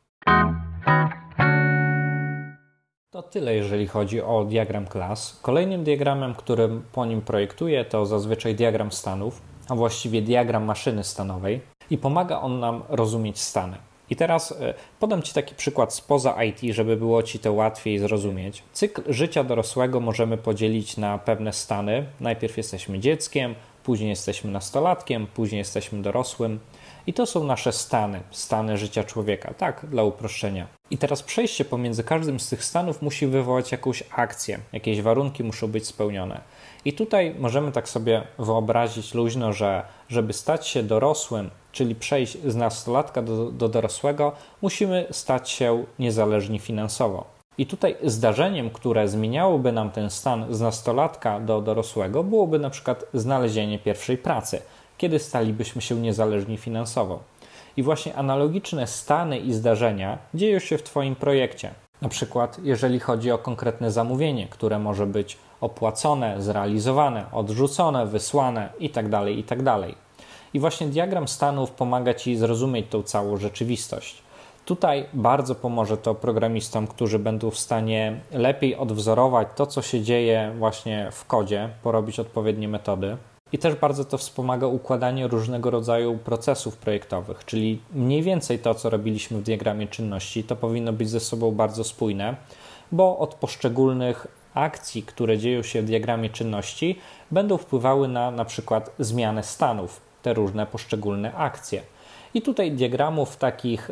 To 3.12 3.24
tyle, 3.24 3.56
jeżeli 3.56 3.88
chodzi 3.88 4.22
o 4.22 4.46
diagram 4.46 4.86
klas. 4.88 5.40
Kolejnym 5.42 5.84
diagramem, 5.84 6.36
którym 6.36 6.84
po 6.92 7.06
nim 7.06 7.22
projektuję, 7.22 7.86
to 7.86 8.06
zazwyczaj 8.06 8.56
diagram 8.56 8.92
stanów, 8.92 9.42
a 9.70 9.76
właściwie 9.76 10.22
diagram 10.22 10.64
maszyny 10.64 11.04
stanowej 11.04 11.62
i 11.90 11.98
pomaga 11.98 12.42
on 12.42 12.60
nam 12.60 12.84
rozumieć 12.90 13.40
stany. 13.40 13.78
I 14.10 14.16
teraz 14.16 14.52
e, 14.52 14.74
podam 15.00 15.22
Ci 15.22 15.34
taki 15.34 15.56
przykład 15.56 15.94
spoza 15.94 16.44
IT, 16.44 16.76
żeby 16.76 16.98
było 16.98 17.24
Ci 17.24 17.40
to 17.40 17.54
łatwiej 17.54 18.00
zrozumieć. 18.00 18.64
Cykl 18.74 19.02
życia 19.14 19.44
dorosłego 19.44 20.00
możemy 20.00 20.38
podzielić 20.38 20.98
na 20.98 21.18
pewne 21.18 21.54
stany. 21.54 22.06
Najpierw 22.20 22.58
jesteśmy 22.58 23.00
dzieckiem, 23.00 23.56
później 23.84 24.10
jesteśmy 24.10 24.52
nastolatkiem, 24.52 25.28
później 25.28 25.60
jesteśmy 25.60 26.02
dorosłym. 26.02 26.60
I 27.08 27.14
to 27.14 27.26
są 27.26 27.44
nasze 27.44 27.72
stany, 27.72 28.22
stany 28.32 28.78
życia 28.78 29.04
człowieka, 29.04 29.54
tak, 29.54 29.86
dla 29.90 30.04
uproszczenia. 30.04 30.68
I 30.92 30.98
teraz 30.98 31.24
przejście 31.24 31.66
pomiędzy 31.66 32.04
każdym 32.04 32.40
z 32.40 32.50
tych 32.50 32.64
stanów 32.64 33.02
musi 33.02 33.28
wywołać 33.28 33.72
jakąś 33.72 34.04
akcję, 34.12 34.60
jakieś 34.74 35.02
warunki 35.02 35.44
muszą 35.44 35.68
być 35.68 35.88
spełnione. 35.88 36.42
I 36.86 36.94
tutaj 36.94 37.36
możemy 37.40 37.72
tak 37.72 37.90
sobie 37.90 38.24
wyobrazić 38.40 39.14
luźno, 39.14 39.54
że 39.54 39.84
żeby 40.10 40.34
stać 40.34 40.68
się 40.68 40.84
dorosłym, 40.84 41.50
czyli 41.72 41.96
przejść 41.96 42.38
z 42.46 42.56
nastolatka 42.56 43.22
do, 43.22 43.52
do 43.52 43.70
dorosłego, 43.70 44.32
musimy 44.62 45.08
stać 45.12 45.50
się 45.50 45.84
niezależni 46.00 46.60
finansowo. 46.60 47.39
I 47.60 47.66
tutaj 47.66 47.96
zdarzeniem, 48.04 48.70
które 48.70 49.08
zmieniałoby 49.08 49.72
nam 49.72 49.92
ten 49.92 50.10
stan 50.10 50.46
z 50.50 50.62
nastolatka 50.62 51.40
do 51.40 51.62
dorosłego, 51.62 52.24
byłoby 52.24 52.60
na 52.60 52.70
przykład 52.70 53.06
znalezienie 53.14 53.80
pierwszej 53.80 54.18
pracy, 54.18 54.62
kiedy 54.98 55.20
stalibyśmy 55.20 55.82
się 55.82 55.96
niezależni 55.96 56.58
finansowo. 56.58 57.20
I 57.78 57.84
właśnie 57.84 58.16
analogiczne 58.16 58.88
stany 58.88 59.40
i 59.40 59.54
zdarzenia 59.54 60.18
dzieją 60.34 60.60
się 60.60 60.78
w 60.78 60.84
Twoim 60.84 61.16
projekcie. 61.16 61.74
Na 62.02 62.10
przykład, 62.10 62.60
jeżeli 62.64 63.00
chodzi 63.00 63.32
o 63.32 63.38
konkretne 63.38 63.92
zamówienie, 63.92 64.48
które 64.48 64.80
może 64.80 65.06
być 65.06 65.38
opłacone, 65.62 66.42
zrealizowane, 66.42 67.26
odrzucone, 67.32 68.06
wysłane 68.06 68.70
itd., 68.80 69.10
tak 69.10 69.28
itd. 69.28 69.64
Tak 69.64 69.96
I 70.54 70.60
właśnie 70.60 70.88
diagram 70.88 71.28
stanów 71.28 71.72
pomaga 71.72 72.14
Ci 72.14 72.38
zrozumieć 72.38 72.86
tą 72.90 73.04
całą 73.04 73.38
rzeczywistość. 73.38 74.29
Tutaj 74.70 75.06
bardzo 75.14 75.56
pomoże 75.56 75.98
to 75.98 76.16
programistom, 76.16 76.88
którzy 76.88 77.20
będą 77.20 77.52
w 77.52 77.60
stanie 77.60 78.22
lepiej 78.32 78.76
odwzorować 78.76 79.48
to, 79.56 79.66
co 79.66 79.82
się 79.82 80.02
dzieje 80.02 80.54
właśnie 80.58 81.10
w 81.12 81.26
kodzie, 81.26 81.70
porobić 81.84 82.20
odpowiednie 82.20 82.68
metody. 82.68 83.18
I 83.52 83.58
też 83.58 83.76
bardzo 83.76 84.06
to 84.06 84.18
wspomaga 84.18 84.68
układanie 84.68 85.28
różnego 85.28 85.70
rodzaju 85.70 86.18
procesów 86.18 86.78
projektowych, 86.78 87.46
czyli 87.46 87.82
mniej 87.94 88.24
więcej 88.24 88.60
to, 88.60 88.76
co 88.76 88.90
robiliśmy 88.90 89.38
w 89.38 89.44
diagramie 89.44 89.88
czynności, 89.88 90.44
to 90.44 90.56
powinno 90.56 90.94
być 90.94 91.10
ze 91.10 91.20
sobą 91.20 91.52
bardzo 91.52 91.84
spójne, 91.84 92.36
bo 92.92 93.18
od 93.20 93.36
poszczególnych 93.36 94.28
akcji, 94.54 95.04
które 95.04 95.38
dzieją 95.38 95.64
się 95.64 95.82
w 95.82 95.86
diagramie 95.86 96.30
czynności, 96.30 97.00
będą 97.32 97.58
wpływały 97.58 98.08
na 98.08 98.32
na 98.32 98.46
przykład 98.46 98.92
zmianę 99.00 99.44
stanów, 99.44 100.02
te 100.22 100.34
różne 100.34 100.66
poszczególne 100.66 101.36
akcje. 101.36 101.82
I 102.34 102.42
tutaj 102.42 102.72
diagramów 102.72 103.38
takich, 103.38 103.90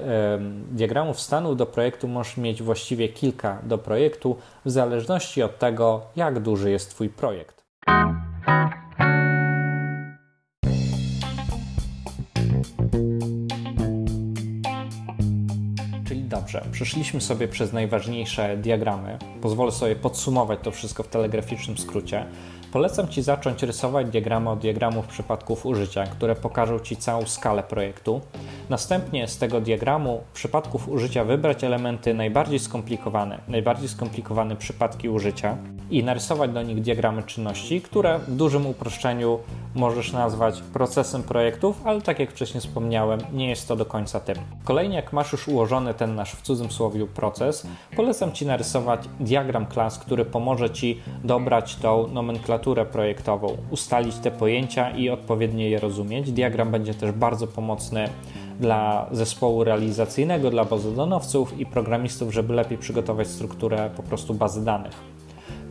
diagramów 0.71 1.19
stanów 1.19 1.58
do 1.58 1.65
projektu 1.65 2.08
możesz 2.08 2.38
mieć 2.38 2.63
właściwie 2.63 3.10
kilka 3.10 3.62
do 3.63 3.78
projektu, 3.78 4.36
w 4.65 4.71
zależności 4.71 5.43
od 5.43 5.60
tego, 5.60 6.02
jak 6.15 6.39
duży 6.39 6.71
jest 6.71 6.89
Twój 6.89 7.10
projekt. 7.10 7.67
Dobrze, 16.30 16.65
przeszliśmy 16.71 17.21
sobie 17.21 17.47
przez 17.47 17.73
najważniejsze 17.73 18.58
diagramy. 18.58 19.17
Pozwolę 19.41 19.71
sobie 19.71 19.95
podsumować 19.95 20.60
to 20.63 20.71
wszystko 20.71 21.04
w 21.04 21.08
telegraficznym 21.08 21.78
skrócie. 21.78 22.26
Polecam 22.71 23.08
Ci 23.08 23.21
zacząć 23.21 23.63
rysować 23.63 24.10
diagramy 24.10 24.49
od 24.49 24.60
diagramów 24.60 25.08
przypadków 25.08 25.65
użycia, 25.65 26.03
które 26.03 26.36
pokażą 26.36 26.80
Ci 26.80 26.97
całą 26.97 27.25
skalę 27.25 27.63
projektu. 27.63 28.21
Następnie 28.69 29.27
z 29.27 29.38
tego 29.38 29.62
diagramu 29.62 30.21
przypadków 30.34 30.89
użycia 30.89 31.23
wybrać 31.23 31.63
elementy 31.63 32.13
najbardziej 32.13 32.60
skomplikowane, 32.60 33.39
najbardziej 33.47 33.89
skomplikowane 33.89 34.56
przypadki 34.56 35.10
użycia 35.10 35.58
i 35.91 36.04
narysować 36.04 36.52
do 36.52 36.62
nich 36.62 36.82
diagramy 36.82 37.23
czynności, 37.23 37.82
które 37.82 38.19
w 38.19 38.36
dużym 38.36 38.67
uproszczeniu 38.67 39.39
możesz 39.76 40.12
nazwać 40.13 40.62
procesem 40.62 41.23
projektów, 41.23 41.82
ale 41.86 42.02
tak 42.02 42.19
jak 42.19 42.32
wcześniej 42.32 42.62
wspomniałem, 42.62 43.19
nie 43.34 43.50
jest 43.50 43.67
to 43.67 43.76
do 43.76 43.86
końca 43.86 44.19
tym. 44.19 44.36
Kolejnie, 44.63 44.95
jak 44.95 45.13
masz 45.13 45.32
już 45.32 45.47
ułożony 45.47 45.93
ten 45.93 46.15
nasz 46.15 46.32
w 46.32 46.41
cudzysłowie 46.41 47.08
proces, 47.08 47.67
polecam 47.95 48.32
Ci 48.32 48.45
narysować 48.45 49.02
diagram 49.19 49.65
klas, 49.65 50.00
który 50.00 50.26
pomoże 50.26 50.69
Ci 50.69 51.02
dobrać 51.23 51.76
tą 51.76 52.08
nomenklaturę 52.08 52.86
projektową, 52.86 53.58
ustalić 53.71 54.15
te 54.15 54.32
pojęcia 54.32 54.89
i 54.89 55.10
odpowiednio 55.10 55.65
je 55.65 55.80
rozumieć. 55.80 56.32
Diagram 56.32 56.71
będzie 56.71 56.93
też 56.93 57.12
bardzo 57.12 57.47
pomocny 57.47 58.10
dla 58.60 59.08
zespołu 59.12 59.63
realizacyjnego, 59.63 60.50
dla 60.50 60.65
bazodonowców 60.65 61.60
i 61.60 61.65
programistów, 61.65 62.34
żeby 62.34 62.54
lepiej 62.54 62.78
przygotować 62.78 63.28
strukturę 63.28 63.89
po 63.95 64.04
prostu 64.04 64.34
bazy 64.34 64.65
danych. 64.65 65.16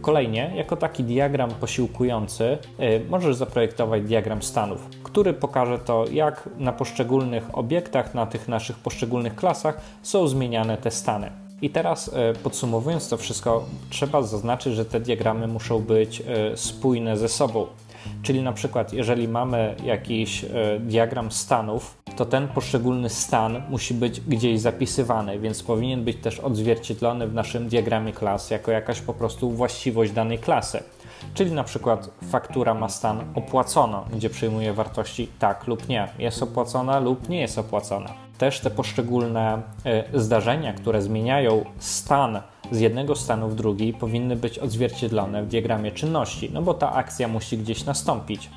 Kolejnie, 0.07 0.53
jako 0.57 0.77
taki 0.77 1.05
diagram 1.05 1.51
posiłkujący, 1.51 2.59
y, 2.81 3.03
możesz 3.09 3.37
zaprojektować 3.37 4.03
diagram 4.03 4.42
stanów, 4.42 4.88
który 5.03 5.33
pokaże 5.33 5.79
to, 5.79 6.05
jak 6.12 6.49
na 6.59 6.73
poszczególnych 6.73 7.59
obiektach, 7.59 8.14
na 8.14 8.27
tych 8.27 8.49
naszych 8.49 8.77
poszczególnych 8.77 9.35
klasach 9.35 9.81
są 10.03 10.29
zmieniane 10.29 10.77
te 10.77 10.90
stany. 10.90 11.31
I 11.62 11.71
teraz 11.71 12.09
y, 12.09 12.12
podsumowując 12.42 13.09
to 13.09 13.16
wszystko, 13.16 13.64
trzeba 13.90 14.23
zaznaczyć, 14.23 14.75
że 14.75 14.85
te 14.85 15.01
diagramy 15.01 15.47
muszą 15.47 15.79
być 15.81 16.21
y, 16.21 16.25
spójne 16.57 17.16
ze 17.16 17.29
sobą. 17.29 17.66
Czyli 18.23 18.42
na 18.42 18.53
przykład, 18.53 18.92
jeżeli 18.92 19.29
mamy 19.29 19.75
jakiś 19.85 20.45
diagram 20.81 21.33
stanów, 21.33 21.99
to 22.16 22.26
ten 22.26 22.48
poszczególny 22.48 23.09
stan 23.09 23.62
musi 23.70 23.94
być 23.94 24.20
gdzieś 24.20 24.61
zapisywany, 24.61 25.38
więc 25.38 25.62
powinien 25.62 26.05
być 26.05 26.16
też 26.16 26.40
odzwierciedlony 26.40 27.29
w 27.29 27.35
naszym 27.35 27.68
diagramie 27.68 28.12
klas 28.12 28.50
jako 28.50 28.70
jakaś 28.70 29.00
po 29.00 29.14
prostu 29.14 29.50
właściwość 29.50 30.12
danej 30.12 30.38
klasy. 30.38 30.83
Czyli 31.35 31.52
na 31.52 31.64
przykład 31.64 32.11
faktura 32.31 32.74
ma 32.74 32.88
stan 32.88 33.24
opłacono, 33.35 34.05
gdzie 34.14 34.31
przyjmuje 34.31 34.72
wartości 34.72 35.29
tak 35.38 35.66
lub 35.66 35.88
nie, 35.88 36.09
jest 36.18 36.42
opłacona 36.42 37.00
lub 37.00 37.29
nie 37.29 37.40
jest 37.40 37.59
opłacona. 37.59 38.14
Też 38.38 38.61
te 38.61 38.70
poszczególne 38.70 39.62
y, 40.14 40.20
zdarzenia, 40.20 40.72
które 40.72 41.02
zmieniają 41.02 41.64
stan 41.79 42.40
z 42.70 42.81
jednego 42.81 43.16
stanu 43.16 43.48
w 43.48 43.55
drugi, 43.55 43.92
powinny 43.92 44.37
być 44.37 44.59
odzwierciedlone 44.59 45.42
w 45.42 45.48
diagramie 45.48 45.92
czynności, 45.92 46.50
no 46.52 46.62
bo 46.62 46.74
ta 46.74 46.92
akcja 46.92 47.29
musi 47.29 47.59
gdzieś 47.59 47.85
nastąpić. 47.85 48.50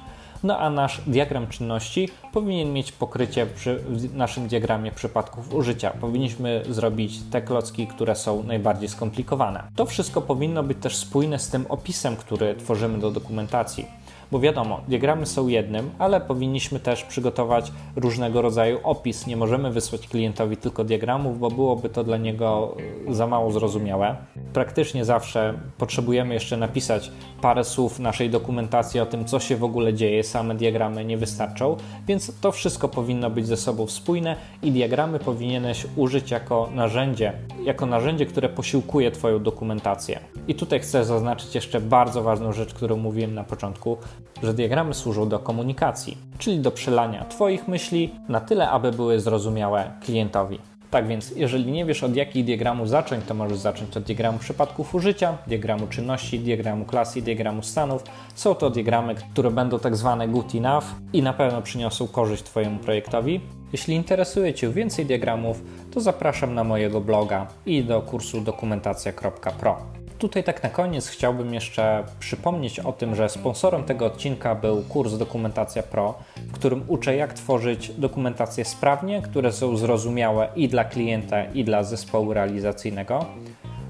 No 0.44 0.58
a 0.60 0.70
nasz 0.70 1.02
diagram 1.08 1.48
czynności 1.48 2.10
powinien 2.34 2.74
mieć 2.74 2.92
pokrycie 2.92 3.46
przy 3.46 3.84
naszym 4.14 4.48
diagramie 4.48 4.92
przypadków 4.92 5.54
użycia. 5.54 5.90
Powinniśmy 5.90 6.64
zrobić 6.70 7.20
te 7.32 7.42
klocki, 7.42 7.88
które 7.88 8.16
są 8.16 8.44
najbardziej 8.44 8.90
skomplikowane. 8.90 9.64
To 9.76 9.86
wszystko 9.86 10.22
powinno 10.22 10.64
być 10.64 10.78
też 10.82 10.96
spójne 10.96 11.40
z 11.40 11.50
tym 11.50 11.66
opisem, 11.70 12.16
który 12.16 12.56
tworzymy 12.56 13.00
do 13.00 13.12
dokumentacji. 13.12 13.86
Bo 14.32 14.40
wiadomo, 14.40 14.82
diagramy 14.88 15.26
są 15.26 15.48
jednym, 15.48 15.90
ale 16.00 16.22
powinniśmy 16.22 16.80
też 16.80 17.04
przygotować 17.04 17.72
różnego 17.96 18.42
rodzaju 18.42 18.80
opis. 18.84 19.28
Nie 19.28 19.38
możemy 19.38 19.72
wysłać 19.72 20.08
klientowi 20.08 20.58
tylko 20.58 20.84
diagramów, 20.84 21.40
bo 21.40 21.52
byłoby 21.52 21.90
to 21.90 22.04
dla 22.04 22.18
niego 22.18 22.76
za 23.10 23.28
mało 23.28 23.52
zrozumiałe. 23.52 24.16
Praktycznie 24.54 25.06
zawsze 25.06 25.54
potrzebujemy 25.78 26.34
jeszcze 26.34 26.58
napisać 26.58 27.12
parę 27.42 27.64
słów 27.64 28.00
naszej 28.00 28.30
dokumentacji 28.30 29.00
o 29.00 29.06
tym, 29.06 29.26
co 29.26 29.40
się 29.40 29.56
w 29.56 29.64
ogóle 29.64 29.94
dzieje. 29.94 30.24
Same 30.24 30.56
diagramy 30.56 31.06
nie 31.06 31.18
wystarczą, 31.18 31.78
więc 32.08 32.40
to 32.42 32.52
wszystko 32.52 32.88
powinno 32.88 33.30
być 33.30 33.48
ze 33.48 33.58
sobą 33.58 33.88
spójne 33.88 34.36
i 34.64 34.72
diagramy 34.72 35.20
powinieneś 35.20 35.88
użyć 35.96 36.32
jako 36.32 36.70
narzędzie, 36.76 37.34
jako 37.64 37.86
narzędzie, 37.86 38.26
które 38.26 38.50
posiłkuje 38.50 39.12
Twoją 39.12 39.44
dokumentację. 39.44 40.20
I 40.48 40.56
tutaj 40.56 40.80
chcę 40.80 41.06
zaznaczyć 41.06 41.56
jeszcze 41.56 41.82
bardzo 41.82 42.24
ważną 42.24 42.54
rzecz, 42.54 42.74
którą 42.74 42.98
mówiłem 42.98 43.34
na 43.34 43.44
początku 43.44 43.98
że 44.44 44.54
diagramy 44.54 44.94
służą 44.94 45.30
do 45.30 45.40
komunikacji, 45.40 46.18
czyli 46.38 46.60
do 46.60 46.72
przelania 46.72 47.26
Twoich 47.26 47.68
myśli 47.68 48.16
na 48.30 48.42
tyle, 48.42 48.70
aby 48.70 48.92
były 48.92 49.20
zrozumiałe 49.20 49.92
klientowi. 50.06 50.60
Tak 50.92 51.08
więc, 51.08 51.32
jeżeli 51.36 51.72
nie 51.72 51.86
wiesz 51.86 52.04
od 52.04 52.16
jakich 52.16 52.46
diagramów 52.46 52.90
zacząć, 52.90 53.26
to 53.26 53.34
możesz 53.34 53.58
zacząć 53.58 53.98
od 53.98 54.04
diagramu 54.04 54.40
przypadków 54.40 54.96
użycia, 54.96 55.38
diagramu 55.48 55.88
czynności, 55.88 56.40
diagramu 56.40 56.86
klasy, 56.86 57.22
diagramu 57.22 57.64
stanów. 57.64 58.04
Są 58.36 58.56
to 58.56 58.70
diagramy, 58.70 59.16
które 59.16 59.52
będą 59.52 59.80
tak 59.80 59.96
zwane 59.96 60.28
good 60.28 60.56
enough 60.56 60.86
i 61.14 61.22
na 61.22 61.34
pewno 61.34 61.62
przyniosą 61.62 62.08
korzyść 62.08 62.44
Twojemu 62.44 62.80
projektowi. 62.80 63.42
Jeśli 63.72 63.96
interesuje 63.96 64.54
Cię 64.54 64.70
więcej 64.70 65.06
diagramów, 65.06 65.62
to 65.92 66.02
zapraszam 66.02 66.54
na 66.54 66.64
mojego 66.64 67.02
bloga 67.02 67.48
i 67.66 67.84
do 67.84 68.02
kursu 68.02 68.42
dokumentacja.pro. 68.42 69.99
Tutaj 70.20 70.44
tak 70.44 70.64
na 70.64 70.70
koniec 70.70 71.08
chciałbym 71.08 71.54
jeszcze 71.54 72.04
przypomnieć 72.20 72.80
o 72.80 72.94
tym, 72.94 73.16
że 73.16 73.30
sponsorem 73.30 73.84
tego 73.84 74.06
odcinka 74.06 74.56
był 74.56 74.82
kurs 74.82 75.14
Dokumentacja 75.14 75.84
Pro, 75.84 76.14
w 76.38 76.52
którym 76.52 76.84
uczę 76.88 77.16
jak 77.16 77.34
tworzyć 77.34 77.92
dokumentacje 77.98 78.66
sprawnie, 78.66 79.22
które 79.22 79.52
są 79.52 79.78
zrozumiałe 79.78 80.50
i 80.56 80.68
dla 80.68 80.84
klienta, 80.84 81.44
i 81.44 81.64
dla 81.64 81.84
zespołu 81.84 82.34
realizacyjnego. 82.34 83.26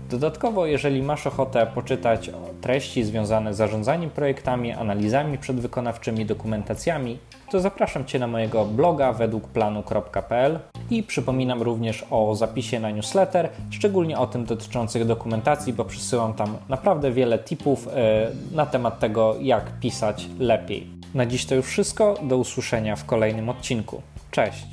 Dodatkowo, 0.10 0.66
jeżeli 0.66 1.04
masz 1.04 1.28
ochotę 1.28 1.68
poczytać 1.76 2.32
treści 2.62 3.04
związane 3.04 3.54
z 3.54 3.58
zarządzaniem 3.58 4.10
projektami, 4.10 4.72
analizami 4.72 5.38
przedwykonawczymi, 5.38 6.26
dokumentacjami, 6.26 7.18
to 7.52 7.60
zapraszam 7.60 8.06
Cię 8.06 8.20
na 8.20 8.28
mojego 8.28 8.66
bloga 8.66 9.14
wedługplanu.pl 9.14 10.60
i 10.90 11.04
przypominam 11.04 11.62
również 11.62 12.06
o 12.10 12.36
zapisie 12.36 12.80
na 12.80 12.92
newsletter, 12.92 13.50
szczególnie 13.70 14.18
o 14.18 14.28
tym 14.28 14.46
dotyczących 14.46 15.06
dokumentacji, 15.06 15.74
bo 15.74 15.86
przysyłam 15.86 16.34
tam 16.34 16.58
naprawdę 16.70 17.12
wiele 17.12 17.40
tipów 17.40 17.88
e, 17.88 18.32
na 18.52 18.66
temat 18.66 19.00
tego, 19.00 19.36
jak 19.42 19.80
pisać 19.80 20.28
lepiej. 20.40 20.88
Na 21.14 21.26
dziś 21.26 21.46
to 21.46 21.56
już 21.56 21.66
wszystko. 21.66 22.16
Do 22.24 22.38
usłyszenia 22.38 22.96
w 22.96 23.06
kolejnym 23.06 23.50
odcinku. 23.50 24.02
Cześć! 24.32 24.68